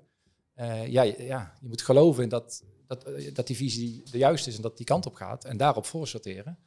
[0.55, 4.55] uh, ja, ja, je moet geloven in dat, dat, dat die visie de juiste is
[4.55, 6.57] en dat die kant op gaat en daarop voorsorteren.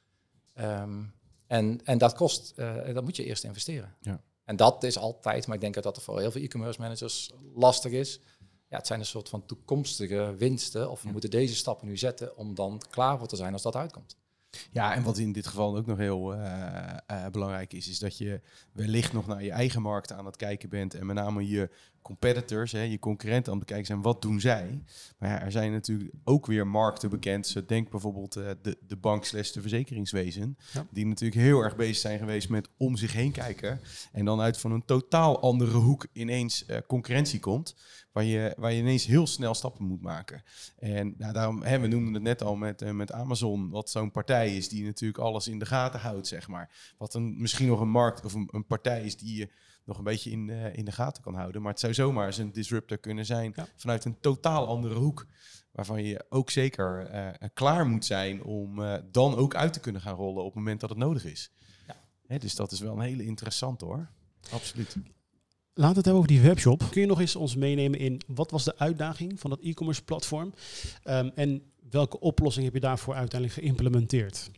[0.61, 1.15] Um,
[1.47, 2.57] en, en dat kost,
[2.93, 3.97] dat moet je eerst investeren.
[4.01, 4.23] Ja.
[4.45, 7.93] En dat is altijd, maar ik denk dat dat voor heel veel e-commerce managers lastig
[7.93, 8.21] is
[8.69, 10.91] ja, het zijn een soort van toekomstige winsten.
[10.91, 13.77] Of we moeten deze stappen nu zetten om dan klaar voor te zijn als dat
[13.77, 14.17] uitkomt.
[14.71, 18.19] Ja, en wat in dit geval ook nog heel uh, uh, belangrijk is, is dat
[18.19, 18.41] je
[18.73, 21.71] wellicht nog naar je eigen markt aan het kijken bent en met name je
[22.09, 24.83] competitors, hè, je concurrenten aan het bekijken zijn, wat doen zij?
[25.19, 27.47] Maar ja, er zijn natuurlijk ook weer markten bekend.
[27.47, 30.59] Zo denk bijvoorbeeld uh, de, de bank slash de verzekeringswezen,
[30.91, 33.81] die natuurlijk heel erg bezig zijn geweest met om zich heen kijken
[34.13, 37.77] en dan uit van een totaal andere hoek ineens uh, concurrentie komt,
[38.13, 40.43] waar je, waar je ineens heel snel stappen moet maken.
[40.79, 44.11] En nou, daarom, hè, we noemden het net al met, uh, met Amazon, wat zo'n
[44.11, 46.95] partij is die natuurlijk alles in de gaten houdt, zeg maar.
[46.99, 49.51] Wat een, misschien nog een markt of een, een partij is die je
[49.89, 51.63] nog een beetje in, uh, in de gaten kan houden.
[51.63, 55.27] Maar het zou zomaar eens een disruptor kunnen zijn vanuit een totaal andere hoek.
[55.73, 60.01] Waarvan je ook zeker uh, klaar moet zijn om uh, dan ook uit te kunnen
[60.01, 61.51] gaan rollen op het moment dat het nodig is.
[61.87, 61.97] Ja.
[62.27, 64.11] Hè, dus dat is wel een hele interessante hoor.
[64.51, 64.97] Absoluut.
[65.75, 66.85] Laten we het hebben over die webshop.
[66.91, 70.55] Kun je nog eens ons meenemen in wat was de uitdaging van dat e-commerce platform?
[71.05, 74.51] Um, en welke oplossing heb je daarvoor uiteindelijk geïmplementeerd?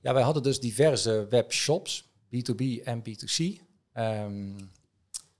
[0.00, 3.68] Ja, wij hadden dus diverse webshops, B2B en B2C.
[3.94, 4.70] Um,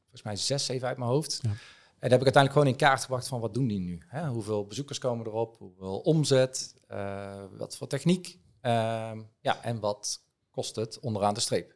[0.00, 1.38] volgens mij zes, zeven uit mijn hoofd.
[1.42, 1.48] Ja.
[1.48, 4.02] En daar heb ik uiteindelijk gewoon in kaart gebracht van wat doen die nu?
[4.06, 4.28] Hè?
[4.28, 5.56] Hoeveel bezoekers komen erop?
[5.58, 6.74] Hoeveel omzet?
[6.90, 8.38] Uh, wat voor techniek?
[8.62, 11.74] Um, ja, en wat kost het onderaan de streep?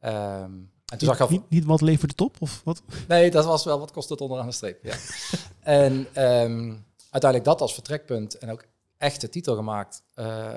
[0.00, 1.30] Um, en toen zag ik al...
[1.30, 2.36] niet, niet wat levert het op?
[2.40, 2.82] Of wat?
[3.08, 4.84] Nee, dat was wel wat kost het onderaan de streep.
[4.84, 4.96] Ja.
[5.82, 8.66] en um, uiteindelijk dat als vertrekpunt en ook
[8.98, 10.02] echt de titel gemaakt.
[10.16, 10.54] Uh,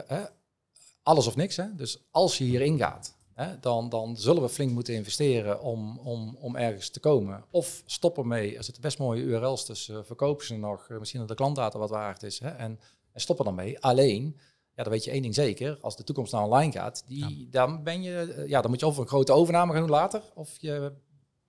[1.04, 1.56] alles of niks.
[1.56, 1.76] Hè?
[1.76, 6.38] Dus als je hierin gaat, Hè, dan, dan zullen we flink moeten investeren om, om,
[6.40, 7.46] om ergens te komen.
[7.50, 11.30] Of stoppen mee, er zitten best mooie URL's tussen, verkopen ze nog, eh, misschien dat
[11.30, 12.40] de klantdata wat waard is.
[12.40, 12.80] Hè, en,
[13.12, 13.80] en stoppen dan mee.
[13.80, 14.38] Alleen,
[14.74, 17.84] ja, dan weet je één ding zeker, als de toekomst naar online gaat, die, dan,
[17.84, 20.58] ben je, eh, ja, dan moet je of een grote overname gaan doen later, of
[20.60, 20.94] je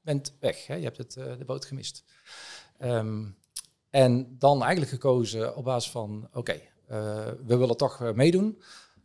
[0.00, 0.66] bent weg.
[0.66, 2.04] Hè, je hebt het, uh, de boot gemist.
[2.80, 3.36] Um,
[3.90, 6.60] en dan eigenlijk gekozen op basis van, oké,
[7.46, 8.52] we willen toch meedoen.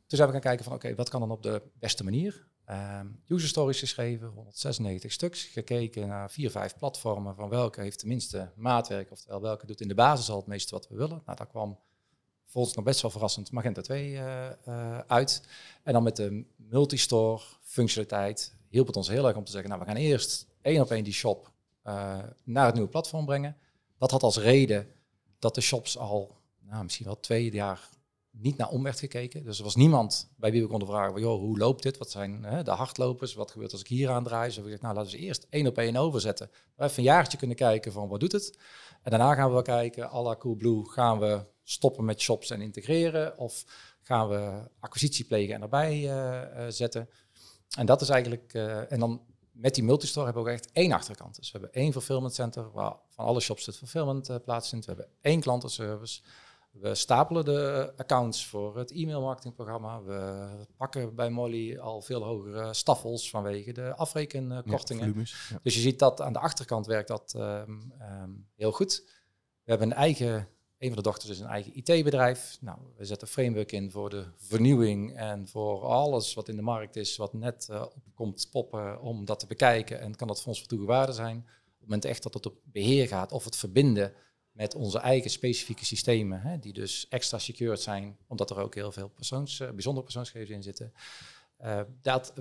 [0.07, 2.51] Toen zijn we gaan kijken van oké, wat kan dan op de beste manier?
[2.65, 5.43] Ehm, user stories geschreven, 196 stuks.
[5.43, 9.87] Gekeken naar vier, vijf platformen van welke heeft de minste maatwerk, oftewel welke doet in
[9.87, 11.21] de basis al het meeste wat we willen.
[11.25, 11.79] Nou, daar kwam
[12.45, 15.47] volgens nog best wel verrassend Magenta 2 uh, uh, uit.
[15.83, 19.81] En dan met de multistore functionaliteit hielp het ons heel erg om te zeggen, nou
[19.81, 21.51] we gaan eerst één op één die shop
[21.87, 23.57] uh, naar het nieuwe platform brengen.
[23.97, 24.87] Dat had als reden
[25.39, 27.89] dat de shops al nou, misschien wel twee jaar
[28.37, 29.43] niet naar om werd gekeken.
[29.43, 31.97] Dus er was niemand bij wie we konden vragen, joh, hoe loopt dit?
[31.97, 33.33] Wat zijn hè, de hardlopers?
[33.33, 34.47] Wat gebeurt als ik hier aan draai?
[34.47, 36.49] Dus we gezegd, nou laten we eerst één op één overzetten.
[36.75, 38.57] We even een jaartje kunnen kijken van wat doet het?
[39.01, 43.37] En daarna gaan we kijken, à la Coolblue, gaan we stoppen met shops en integreren?
[43.37, 43.63] Of
[44.01, 47.09] gaan we acquisitie plegen en erbij uh, uh, zetten?
[47.77, 49.21] En dat is eigenlijk, uh, en dan
[49.51, 51.35] met die multistore hebben we ook echt één achterkant.
[51.35, 54.85] Dus we hebben één fulfillment center waar van alle shops het fulfillment plaatsvindt.
[54.85, 56.21] We hebben één klantenservice.
[56.73, 60.01] We stapelen de accounts voor het e-mailmarketingprogramma.
[60.01, 60.47] We
[60.77, 65.13] pakken bij Molly al veel hogere staffels vanwege de afrekenkortingen.
[65.15, 65.59] Ja, ja.
[65.63, 69.03] Dus je ziet dat aan de achterkant werkt dat um, um, heel goed.
[69.63, 70.47] We hebben een eigen,
[70.77, 72.57] een van de dochters is een eigen IT-bedrijf.
[72.61, 76.61] Nou, we zetten een framework in voor de vernieuwing en voor alles wat in de
[76.61, 79.99] markt is, wat net uh, komt poppen, om dat te bekijken.
[79.99, 81.37] En kan dat voor ons van toegewaarde zijn.
[81.37, 84.13] Op het moment echt dat het op beheer gaat of het verbinden
[84.53, 88.91] met onze eigen specifieke systemen, hè, die dus extra secured zijn, omdat er ook heel
[88.91, 90.93] veel persoons, uh, bijzondere persoonsgegevens in zitten.
[91.61, 92.33] Uh, dat,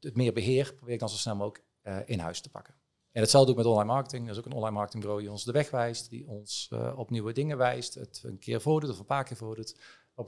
[0.00, 1.64] het meer beheer probeer ik dan zo snel mogelijk
[2.06, 2.74] in huis te pakken.
[3.12, 4.24] En hetzelfde ook met online marketing.
[4.24, 7.32] Er is ook een online marketingbureau die ons de weg wijst, die ons op nieuwe
[7.32, 9.72] dingen wijst, het een keer voordoet of een paar keer voordoet.
[9.72, 9.78] Op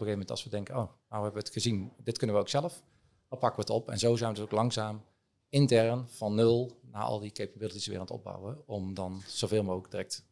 [0.00, 2.42] een gegeven moment als we denken, oh, nou we hebben het gezien, dit kunnen we
[2.42, 2.82] ook zelf,
[3.28, 3.90] dan pakken we het op.
[3.90, 5.04] En zo zijn we dus ook langzaam
[5.48, 9.90] intern van nul naar al die capabilities weer aan het opbouwen, om dan zoveel mogelijk
[9.90, 10.24] direct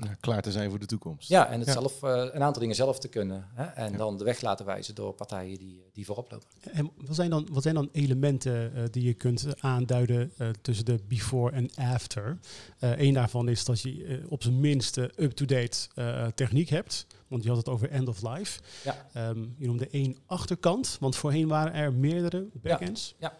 [0.00, 1.28] ja, klaar te zijn voor de toekomst.
[1.28, 1.72] Ja, en het ja.
[1.72, 3.48] zelf, uh, een aantal dingen zelf te kunnen.
[3.54, 3.64] Hè?
[3.64, 3.98] En ja.
[3.98, 6.48] dan de weg laten wijzen door partijen die, die voorop lopen.
[6.72, 10.84] En wat zijn dan, wat zijn dan elementen uh, die je kunt aanduiden uh, tussen
[10.84, 12.38] de before en after?
[12.78, 15.88] Eén daarvan is dat je op zijn minst up-to-date
[16.34, 17.06] techniek hebt.
[17.28, 18.60] Want je had het over end of life.
[18.84, 19.28] Ja.
[19.28, 23.14] Um, je noemde één achterkant, want voorheen waren er meerdere backends.
[23.18, 23.32] Ja.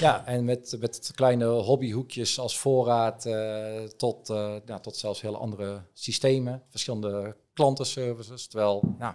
[0.00, 0.26] Ja.
[0.26, 5.82] En met, met kleine hobbyhoekjes als voorraad uh, tot, uh, nou, tot zelfs hele andere
[5.92, 8.46] systemen, verschillende klantenservices.
[8.46, 9.14] Terwijl nou,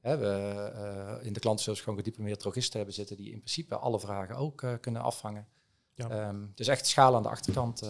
[0.00, 0.70] hè, we
[1.20, 4.66] uh, in de klantenservice gewoon gediplomeerde drogisten hebben zitten die in principe alle vragen ook
[4.80, 5.46] kunnen afvangen.
[5.94, 6.28] Ja.
[6.28, 7.82] Um, dus echt schaal aan de achterkant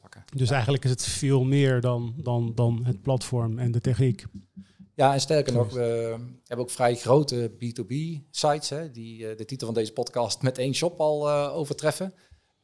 [0.00, 0.24] pakken.
[0.34, 0.54] Dus ja.
[0.54, 4.24] eigenlijk is het veel meer dan, dan, dan het platform en de techniek.
[5.00, 9.66] Ja, en sterker nog, we hebben ook vrij grote B2B-sites, hè, die uh, de titel
[9.66, 12.14] van deze podcast met één shop al uh, overtreffen.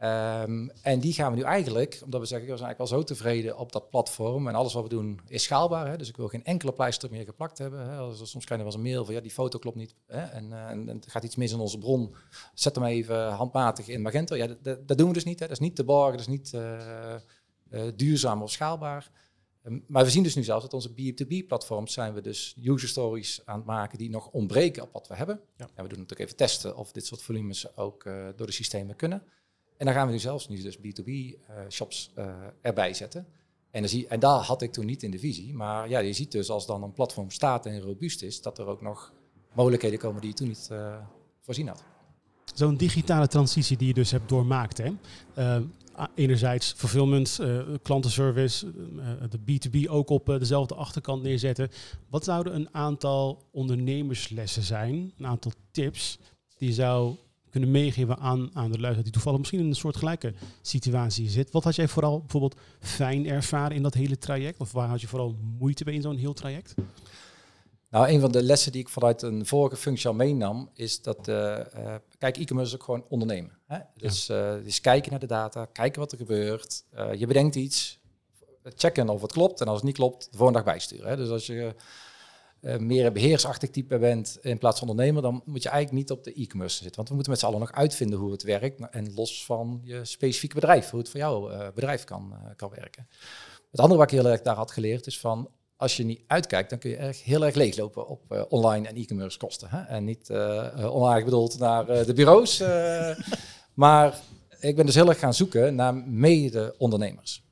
[0.00, 3.04] Um, en die gaan we nu eigenlijk, omdat we zeggen, we zijn eigenlijk al zo
[3.04, 5.88] tevreden op dat platform en alles wat we doen is schaalbaar.
[5.88, 7.90] Hè, dus ik wil geen enkele pleister meer geplakt hebben.
[7.90, 8.14] Hè.
[8.14, 10.44] Soms krijg je wel eens een mail van, ja, die foto klopt niet hè, en,
[10.50, 12.14] uh, en, en er gaat iets mis in onze bron.
[12.54, 14.36] Zet hem even handmatig in Magento.
[14.36, 15.38] Ja, dat, dat doen we dus niet.
[15.38, 15.46] Hè.
[15.46, 16.54] Dat is niet te borgen, dat is niet
[17.96, 19.10] duurzaam of schaalbaar.
[19.86, 23.56] Maar we zien dus nu zelfs dat onze B2B-platforms zijn we dus user stories aan
[23.56, 25.40] het maken die nog ontbreken op wat we hebben.
[25.56, 25.68] Ja.
[25.74, 28.96] En we doen natuurlijk even testen of dit soort volumes ook uh, door de systemen
[28.96, 29.22] kunnen.
[29.76, 33.26] En dan gaan we nu zelfs nu dus B2B-shops uh, uh, erbij zetten.
[33.70, 35.54] En, dan zie, en daar had ik toen niet in de visie.
[35.54, 38.66] Maar ja, je ziet dus als dan een platform staat en robuust is, dat er
[38.66, 39.12] ook nog
[39.52, 40.70] mogelijkheden komen die je toen niet
[41.40, 41.84] voorzien had.
[42.54, 44.92] Zo'n digitale transitie die je dus hebt doormaakt, hè?
[46.14, 51.68] Enerzijds fulfillment, uh, klantenservice, uh, de B2B ook op dezelfde achterkant neerzetten.
[52.08, 56.18] Wat zouden een aantal ondernemerslessen zijn, een aantal tips
[56.58, 57.14] die je zou
[57.50, 61.50] kunnen meegeven aan, aan de luisteraar die toevallig misschien in een soort gelijke situatie zit?
[61.50, 64.60] Wat had jij vooral bijvoorbeeld fijn ervaren in dat hele traject?
[64.60, 66.74] Of waar had je vooral moeite bij in zo'n heel traject?
[67.96, 71.28] Nou, een van de lessen die ik vanuit een vorige functie al meenam, is dat,
[71.28, 73.58] uh, uh, kijk, e-commerce is ook gewoon ondernemen.
[73.66, 73.78] Hè?
[73.96, 76.84] Dus, uh, dus kijken naar de data, kijken wat er gebeurt.
[77.16, 78.00] je bedenkt iets,
[78.62, 81.08] checken of het klopt en als het niet klopt, de volgende dag bijsturen.
[81.08, 81.16] Hè?
[81.16, 81.74] Dus als je
[82.78, 86.24] meer een beheersachtig type bent in plaats van ondernemer, dan moet je eigenlijk niet op
[86.24, 86.96] de e-commerce zitten.
[86.96, 90.04] Want we moeten met z'n allen nog uitvinden hoe het werkt en los van je
[90.04, 93.08] specifieke bedrijf, hoe het voor jouw bedrijf kan, kan werken.
[93.70, 96.70] Het andere wat ik heel erg daar had geleerd is van als je niet uitkijkt,
[96.70, 99.68] dan kun je erg, heel erg leeglopen op uh, online en e-commerce kosten.
[99.70, 99.82] Hè?
[99.82, 102.62] En niet uh, onaardig bedoeld naar de bureaus.
[103.74, 104.20] maar
[104.60, 107.44] ik ben dus heel erg gaan zoeken naar mede-ondernemers.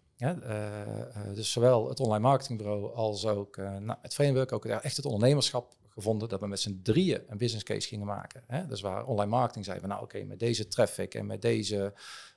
[1.34, 6.28] Dus zowel het online marketingbureau als ook nou, het framework, ook echt het ondernemerschap gevonden
[6.28, 8.44] dat we met z'n drieën een business case gingen maken.
[8.46, 8.66] Hè?
[8.66, 11.92] Dus waar online marketing zei van nou oké, met deze traffic en met deze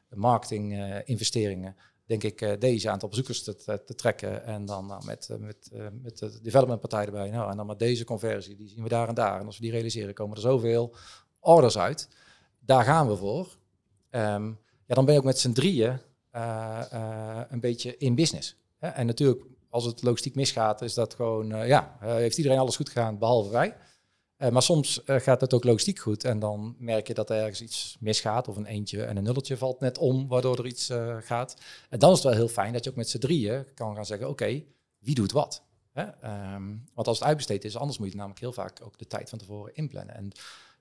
[0.09, 1.75] marketing investeringen
[2.07, 3.55] denk ik, eh, deze aantal bezoekers te,
[3.85, 4.43] te, trekken.
[4.43, 7.29] En dan nou, met, eh, met, eh, met de developmentpartij erbij.
[7.29, 9.39] Nou, en dan met deze conversie, die zien we daar en daar.
[9.39, 10.95] En als we die realiseren, komen er zoveel
[11.39, 12.09] orders uit.
[12.59, 13.57] Daar gaan we voor.
[14.09, 14.47] Ehm,
[14.85, 15.99] ja, dan ben je ook met z'n drieën
[17.49, 18.55] een beetje in business.
[18.79, 23.17] En natuurlijk, als het logistiek misgaat, is dat gewoon, ja, heeft iedereen alles goed gedaan,
[23.17, 23.75] behalve wij.
[24.37, 27.37] Eh, maar soms eh, gaat het ook logistiek goed en dan merk je dat er
[27.37, 30.89] ergens iets misgaat of een eentje en een nulletje valt net om, waardoor er iets
[30.89, 31.55] eh, gaat.
[31.89, 34.05] En dan is het wel heel fijn dat je ook met z'n drieën kan gaan
[34.05, 34.63] zeggen, oké,
[34.99, 35.63] wie doet wat?
[35.91, 36.03] Hè?
[36.03, 39.29] Ehm, want als het uitbesteed is, anders moet je namelijk heel vaak ook de tijd
[39.29, 40.15] van tevoren inplannen.
[40.15, 40.31] En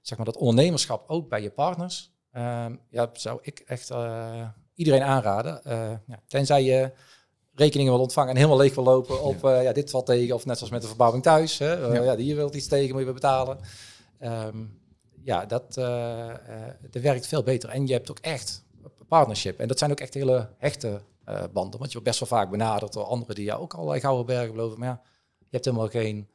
[0.00, 3.90] zeg maar dat ondernemerschap ook bij je partners, ehm, ja, zou ik echt
[4.74, 5.61] iedereen aanraden.
[6.07, 6.92] Ja, tenzij je
[7.57, 9.61] rekeningen wil ontvangen en helemaal leeg wil lopen op ja.
[9.61, 10.34] ja, dit valt tegen.
[10.34, 11.59] Of net zoals met de verbouwing thuis.
[11.59, 12.02] Hè, uh, Ja.
[12.02, 12.16] ja.
[12.16, 13.59] hier wilt iets tegen, moet je betalen.
[14.18, 14.64] Ehm,
[15.22, 16.36] ja, dat, eh, eh,
[16.90, 17.68] dat werkt veel beter.
[17.68, 18.64] En je hebt ook echt
[19.09, 19.59] partnership.
[19.59, 21.78] En dat zijn ook echt hele hechte eh, banden.
[21.78, 24.54] Want je wordt best wel vaak benaderd door anderen die jou ook allerlei gouden bergen
[24.54, 24.78] beloven.
[24.78, 25.00] Maar ja,
[25.38, 26.28] je hebt helemaal geen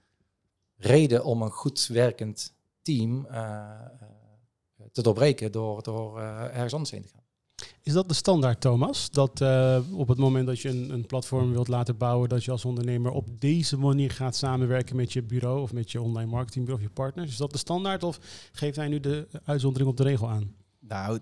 [0.78, 6.92] reden om een goed werkend team eh, eh, te doorbreken door, door eh, ergens anders
[6.92, 7.21] heen te gaan.
[7.82, 9.10] Is dat de standaard, Thomas?
[9.10, 12.52] Dat eh, op het moment dat je een, een platform wilt laten bouwen, dat je
[12.52, 16.84] als ondernemer op deze manier gaat samenwerken met je bureau of met je online marketingbureau
[16.84, 17.32] of je partners?
[17.32, 18.20] Is dat de standaard of
[18.52, 20.56] geeft hij nu de uitzondering op de regel aan?
[20.80, 21.20] Nou,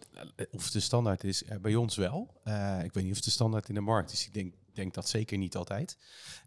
[0.52, 2.34] of de standaard is, eh, bij ons wel.
[2.44, 4.26] Eh, ik weet niet of het de standaard in de markt is.
[4.26, 5.98] Ik denk, denk dat zeker niet altijd.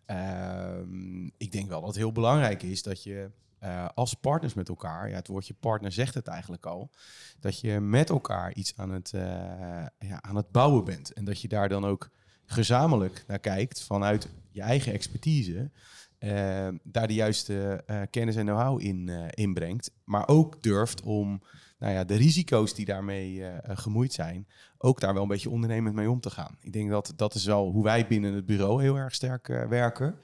[0.06, 3.30] Ehm, ik denk wel dat het heel belangrijk is dat je
[3.62, 6.90] eh, als partners met elkaar, ja, het woordje partner zegt het eigenlijk al,
[7.40, 9.22] dat je met elkaar iets aan het, eh,
[9.98, 11.12] ja, aan het bouwen bent.
[11.12, 12.10] En dat je daar dan ook
[12.44, 15.70] gezamenlijk naar kijkt vanuit je eigen expertise.
[16.18, 19.90] eh, daar de juiste kennis en know-how in eh, inbrengt.
[20.04, 21.42] Maar ook durft om
[21.78, 24.46] nou ja, de risico's die daarmee gemoeid zijn,
[24.78, 26.56] ook daar wel een beetje ondernemend mee om te gaan.
[26.60, 30.14] Ik denk dat dat is wel hoe wij binnen het bureau heel erg sterk werken.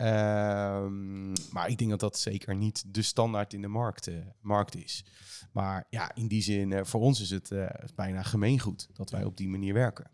[0.00, 4.76] Ehm, maar ik denk dat dat zeker niet de standaard in de markt, eh, markt
[4.76, 5.04] is.
[5.52, 9.24] Maar ja, in die zin, eh, voor ons is het eh, bijna gemeengoed dat wij
[9.24, 10.10] op die manier werken.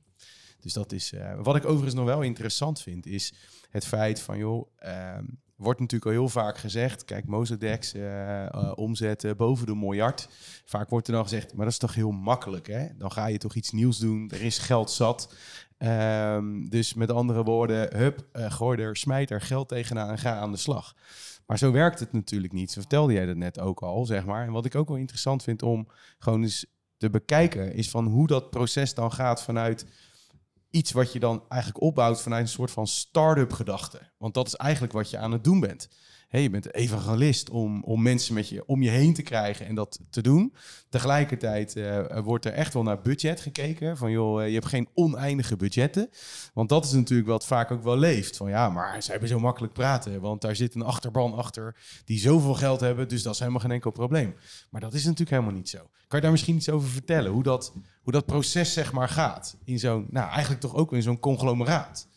[0.60, 1.12] Dus dat is,
[1.42, 3.34] wat ik overigens nog wel interessant vind, is
[3.70, 5.24] het feit van, joh, ehm,
[5.56, 10.28] wordt natuurlijk al heel vaak gezegd, kijk, Mozodex, eh eh, omzetten boven de miljard.
[10.64, 12.86] Vaak wordt er dan gezegd, maar dat is toch heel makkelijk, hè?
[12.98, 15.34] Dan ga je toch iets nieuws doen, er is geld zat.
[15.78, 20.38] Ehm, dus met andere woorden, hup, eh, gooi er, smijt er geld tegenaan en ga
[20.38, 20.94] aan de slag.
[21.46, 22.70] Maar zo werkt het natuurlijk niet.
[22.70, 24.46] Zo vertelde jij dat net ook al, zeg maar.
[24.46, 25.88] En wat ik ook wel interessant vind om
[26.18, 29.86] gewoon eens te bekijken, is van hoe dat proces dan gaat vanuit
[30.76, 34.00] iets wat je dan eigenlijk opbouwt vanuit een soort van start-up gedachte.
[34.18, 35.88] Want dat is eigenlijk wat je aan het doen bent.
[36.28, 39.74] Hey, je bent evangelist om, om mensen met je om je heen te krijgen en
[39.74, 40.54] dat te doen.
[40.88, 43.96] Tegelijkertijd eh, wordt er echt wel naar budget gekeken.
[43.96, 46.10] Van joh, eh, je hebt geen oneindige budgetten.
[46.54, 48.36] Want dat is natuurlijk wat vaak ook wel leeft.
[48.36, 50.20] Van ja, maar ze hebben zo makkelijk praten.
[50.20, 53.08] Want daar zit een achterban achter die zoveel geld hebben.
[53.08, 54.34] Dus dat is helemaal geen enkel probleem.
[54.70, 55.78] Maar dat is natuurlijk helemaal niet zo.
[55.78, 57.32] Kan je daar misschien iets over vertellen?
[57.32, 57.72] Hoe dat,
[58.02, 59.56] hoe dat proces zeg maar gaat.
[59.64, 62.08] In zo'n, nou eigenlijk toch ook in zo'n conglomeraat.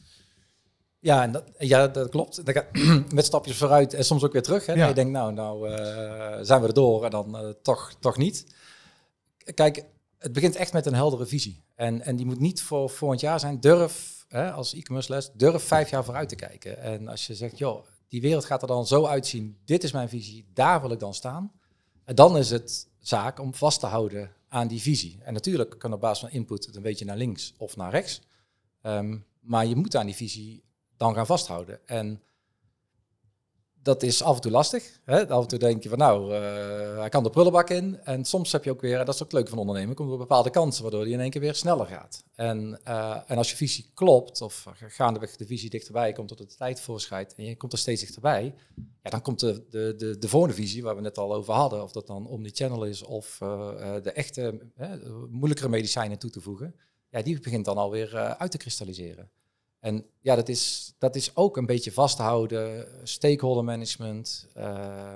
[0.99, 2.43] Ja, en dat, ja, dat klopt.
[3.13, 4.65] Met stapjes vooruit en soms ook weer terug.
[4.65, 4.73] Hè.
[4.73, 4.79] Ja.
[4.79, 8.17] Dat je denkt, nou, nou eh, zijn we er door en dan eh, toch, toch
[8.17, 8.45] niet.
[9.53, 9.85] Kijk,
[10.17, 11.63] het begint echt met een heldere visie.
[11.75, 13.59] En, en die moet niet voor volgend jaar zijn.
[13.59, 16.81] Durf, hè, als e-commerce les, durf vijf jaar vooruit te kijken.
[16.81, 19.57] En als je zegt, joh, die wereld gaat er dan zo uitzien.
[19.65, 21.51] Dit is mijn visie, daar wil ik dan staan.
[22.03, 25.19] En dan is het zaak om vast te houden aan die visie.
[25.23, 28.21] En natuurlijk kan op basis van input het een beetje naar links of naar rechts.
[28.81, 30.63] Ehm, maar je moet aan die visie
[30.99, 31.79] dan gaan vasthouden.
[31.85, 32.21] En
[33.81, 34.99] dat is af en toe lastig.
[35.05, 35.27] Hè?
[35.27, 37.99] Af en toe denk je van nou, eh, hij kan de prullenbak in.
[38.03, 40.17] En soms heb je ook weer, en dat is ook leuk van ondernemen, komt er
[40.17, 42.23] bepaalde kansen waardoor die in één keer weer sneller gaat.
[42.35, 46.45] En, eh, en als je visie klopt, of gaandeweg de visie dichterbij komt, tot de
[46.45, 48.55] tijd voorschrijdt en je komt er steeds dichterbij,
[49.03, 51.83] ja, dan komt de, de, de, de volgende visie waar we net al over hadden,
[51.83, 54.59] of dat dan omnichannel is of eh, de echte
[55.29, 56.75] moeilijkere medicijnen toe te voegen,
[57.09, 59.29] ja, die begint dan alweer uit te kristalliseren.
[59.79, 64.47] En ja, dat is, dat is ook een beetje vasthouden, stakeholder management.
[64.57, 65.15] Uh,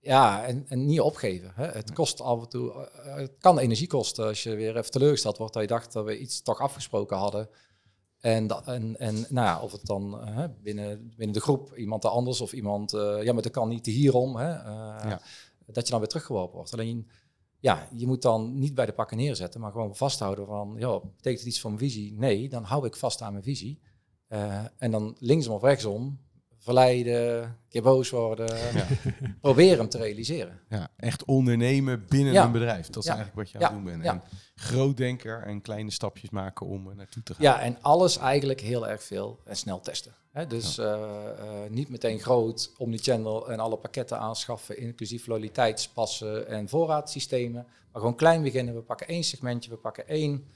[0.00, 1.52] ja, en, en niet opgeven.
[1.54, 1.66] Hè.
[1.66, 5.38] Het kost af en toe, uh, het kan energie kosten als je weer even teleurgesteld
[5.38, 7.48] wordt dat je dacht dat we iets toch afgesproken hadden.
[8.18, 10.20] En, dat, en, en nou ja, of het dan
[10.62, 14.48] binnen, binnen de groep iemand anders of iemand, ja, maar dat kan niet hierom, hè,
[14.48, 15.20] ja.
[15.66, 16.72] dat je dan weer teruggeworpen wordt.
[16.72, 17.08] Alleen
[17.64, 21.38] ja, je moet dan niet bij de pakken neerzetten, maar gewoon vasthouden van, ja, betekent
[21.38, 22.14] het iets van mijn visie?
[22.18, 23.80] Nee, dan hou ik vast aan mijn visie.
[24.28, 26.18] Uh, en dan linksom of rechtsom
[26.58, 28.56] verleiden, een keer boos worden.
[29.40, 30.60] Probeer hem te realiseren.
[30.68, 32.44] Ja, echt ondernemen binnen Ja.
[32.44, 32.86] een bedrijf.
[32.86, 33.14] Dat is Ja.
[33.16, 33.66] eigenlijk wat je aan Ja.
[33.66, 34.04] het doen bent.
[34.04, 34.12] Ja.
[34.12, 34.22] En
[34.54, 37.42] grootdenker en kleine stapjes maken om er naartoe te gaan.
[37.42, 40.14] Ja, en alles eigenlijk heel erg veel en snel testen.
[40.30, 40.46] Hè?
[40.46, 47.66] Dus eh, eh, niet meteen groot omnichannel en alle pakketten aanschaffen, inclusief loyaliteitspassen en voorraadsystemen.
[47.92, 48.74] Maar gewoon klein beginnen.
[48.74, 50.46] We pakken één segmentje, we pakken één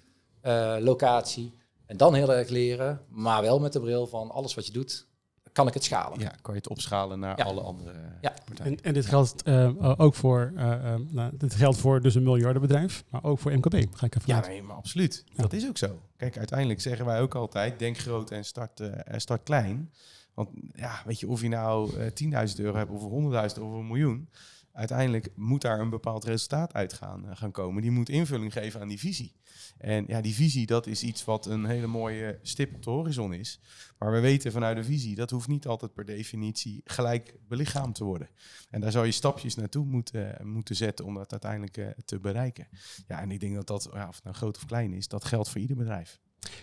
[0.41, 1.55] eh, locatie.
[1.87, 5.07] En dan heel erg leren, maar wel met de bril van alles wat je doet,
[5.53, 6.19] kan ik het schalen.
[6.21, 7.45] Ja, kan je het opschalen naar Ja.
[7.45, 8.35] alle andere Ja.
[8.45, 8.77] partijen.
[8.77, 12.15] En, en dit geldt eh, eh, ook voor, eh, eh, nou, dit geldt voor dus
[12.15, 13.75] een miljardenbedrijf, maar ook voor MKB.
[13.97, 15.25] Ga ik even Ja, nee, maar absoluut.
[15.27, 15.43] Ja.
[15.43, 16.01] Dat is ook zo.
[16.17, 19.93] Kijk, uiteindelijk zeggen wij ook altijd, denk groot en start, eh, en start klein.
[20.35, 23.87] Want ja, weet je, of je nou eh 10.000 euro hebt of 100.000 of een
[23.87, 24.29] miljoen.
[24.73, 27.83] Uiteindelijk moet daar een bepaald resultaat uit gaan, eh, gaan komen.
[27.83, 29.33] Die moet invulling geven aan die visie.
[29.79, 33.35] En ja, die visie, dat is iets wat een hele mooie stip op de horizon
[33.35, 33.61] is.
[33.99, 38.05] Maar we weten vanuit de visie, dat hoeft niet altijd per definitie gelijk belichaamd te
[38.05, 38.29] worden.
[38.71, 42.69] En daar zou je stapjes naartoe moeten, moeten zetten om dat uiteindelijk eh, te bereiken.
[43.07, 45.25] Ja, en ik denk dat dat, ja, of het nou groot of klein is, dat
[45.25, 46.21] geldt voor ieder bedrijf.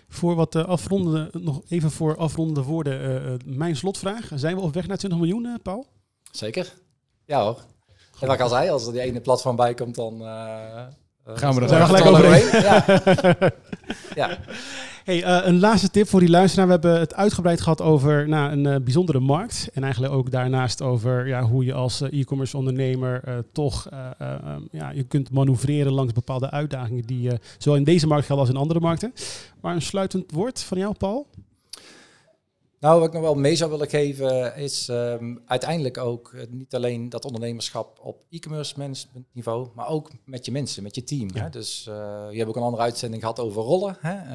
[0.08, 4.32] Voor wat eh, afrondende, nog even voor afrondende woorden, eh, mijn slotvraag.
[4.36, 5.88] Zijn we op weg naar 20 miljoen, eh, Paul?
[6.32, 6.74] Zeker.
[7.26, 7.64] Ja hoor.
[8.20, 10.18] En wat ik al zei, als er die ene platform bij komt, dan...
[11.28, 12.62] Gaan we er zijn gelijk er overheen.
[12.62, 12.86] Ja.
[14.16, 14.38] ja.
[15.04, 16.66] Hey, eh, een laatste tip voor die luisteraar.
[16.66, 19.70] We hebben het uitgebreid gehad over nou, een eh, bijzondere markt.
[19.74, 24.00] En eigenlijk ook daarnaast over ja, hoe je als eh, e-commerce ondernemer eh, toch eh,
[24.20, 28.26] eh, eh, ja, je kunt manoeuvreren langs bepaalde uitdagingen die eh, zowel in deze markt
[28.26, 29.14] gelden als in andere markten.
[29.62, 31.28] Maar een sluitend woord van jou, Paul?
[32.86, 36.76] Nou, wat ik nog wel mee zou willen geven is ehm, uiteindelijk ook eh, niet
[36.76, 41.30] alleen dat ondernemerschap op e-commerce management niveau, maar ook met je mensen, met je team.
[41.34, 41.44] Ja.
[41.44, 41.50] Hè?
[41.50, 41.96] Dus eh,
[42.30, 43.98] je hebt ook een andere uitzending gehad over rollen.
[44.00, 44.14] Hè?
[44.14, 44.30] Eh,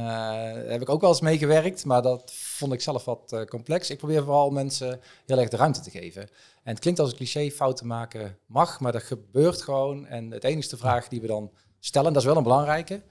[0.54, 3.90] daar heb ik ook wel eens mee gewerkt, maar dat vond ik zelf wat complex.
[3.90, 6.22] Ik probeer vooral mensen heel erg de ruimte te geven.
[6.62, 10.06] En het klinkt als een cliché, fouten maken mag, maar dat gebeurt gewoon.
[10.06, 13.02] En het enige vraag die we dan stellen, dat is wel een belangrijke,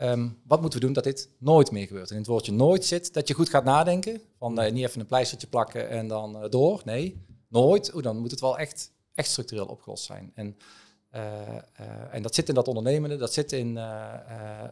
[0.00, 2.08] Ehm, wat moeten we doen dat dit nooit meer gebeurt?
[2.08, 4.20] En in het woordje nooit zit dat je goed gaat nadenken.
[4.38, 6.82] Van eh, niet even een pleistertje plakken en dan eh, door.
[6.84, 8.02] Nee, nooit.
[8.02, 10.32] Dan moet het wel echt, echt structureel opgelost zijn.
[10.34, 10.56] En,
[11.10, 13.78] eh, en dat zit in dat ondernemende, dat zit in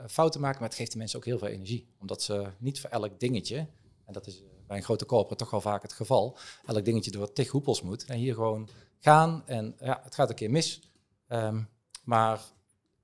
[0.06, 1.88] fouten maken, maar het geeft de mensen ook heel veel energie.
[2.00, 3.56] Omdat ze niet voor elk dingetje,
[4.04, 7.32] en dat is bij een grote corporate toch wel vaak het geval, elk dingetje door
[7.32, 8.04] tig hoepels moet.
[8.04, 8.68] En hier gewoon
[8.98, 10.80] gaan en ja, het gaat een keer mis.
[11.26, 11.62] Ehm,
[12.04, 12.40] maar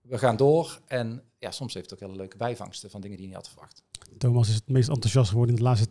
[0.09, 3.26] we gaan door en ja, soms heeft het ook hele leuke bijvangsten van dingen die
[3.26, 3.82] je niet had verwacht.
[4.18, 5.88] Thomas is het meest enthousiast geworden in de laatste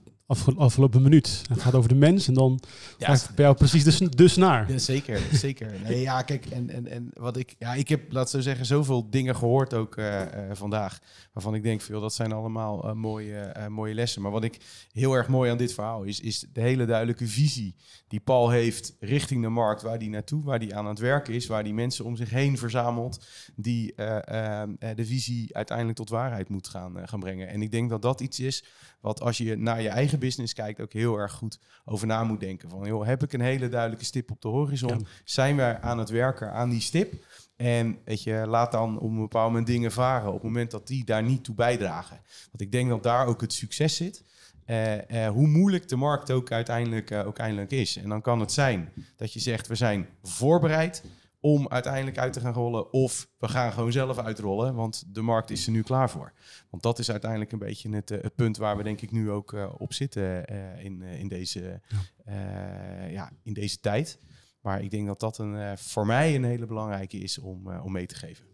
[0.57, 1.41] afgelopen minuut.
[1.49, 2.59] Het gaat over de mens en dan
[2.97, 4.71] Ja, bij jou precies de, sn- de snaar.
[4.71, 5.71] Ja, zeker, zeker.
[5.83, 9.09] Nee, ja, kijk, en, en, en wat ik, ja, ik heb, laat zo zeggen, zoveel
[9.09, 10.99] dingen gehoord ook eh, eh, vandaag,
[11.33, 14.21] waarvan ik denk, veel, dat zijn allemaal eh, mooie, mooie lessen.
[14.21, 14.57] Maar wat ik
[14.91, 17.75] heel erg mooi aan dit verhaal is, is de hele duidelijke visie
[18.07, 21.47] die Paul heeft richting de markt, waar die naartoe, waar die aan het werken is,
[21.47, 27.07] waar die mensen om zich heen verzamelt, die de visie uiteindelijk tot waarheid moet gaan,
[27.07, 27.47] gaan brengen.
[27.47, 28.63] En ik denk dat dat iets is
[29.03, 32.39] wat als je naar je eigen business kijkt ook heel erg goed over na moet
[32.39, 32.69] denken.
[32.69, 34.99] Van, joh, heb ik een hele duidelijke stip op de horizon?
[34.99, 35.05] Ja.
[35.23, 37.13] Zijn we aan het werken aan die stip?
[37.55, 40.87] En weet je, laat dan op een bepaald moment dingen varen op het moment dat
[40.87, 42.21] die daar niet toe bijdragen.
[42.45, 44.23] Want ik denk dat daar ook het succes zit.
[44.65, 47.97] Eh, eh, hoe moeilijk de markt ook uiteindelijk, eh, ook uiteindelijk is.
[47.97, 51.03] En dan kan het zijn dat je zegt, we zijn voorbereid
[51.43, 52.93] om uiteindelijk uit te gaan rollen.
[52.93, 56.33] Of we gaan gewoon zelf uitrollen, want de markt is er nu klaar voor.
[56.69, 59.31] Want dat is uiteindelijk een beetje het, eh, het punt waar we denk ik nu
[59.31, 61.81] ook eh, op zitten eh, in, in, deze,
[62.25, 64.19] eh, ja, in deze tijd.
[64.63, 67.85] Maar ik denk dat dat een, eh, voor mij een hele belangrijke is om, eh,
[67.85, 68.45] om mee te geven.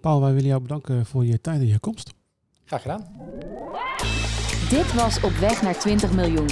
[0.00, 2.12] Paul, wij willen jou bedanken voor je tijd en je komst.
[2.64, 3.06] Graag gedaan.
[4.68, 6.46] Dit was Op weg naar 20 miljoen.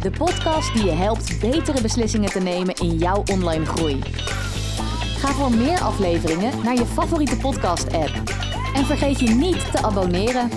[0.00, 4.02] De podcast die je helpt betere beslissingen te nemen in jouw online groei.
[5.18, 8.22] Ga voor meer afleveringen naar je favoriete podcast-app.
[8.74, 10.50] En vergeet je niet te abonneren.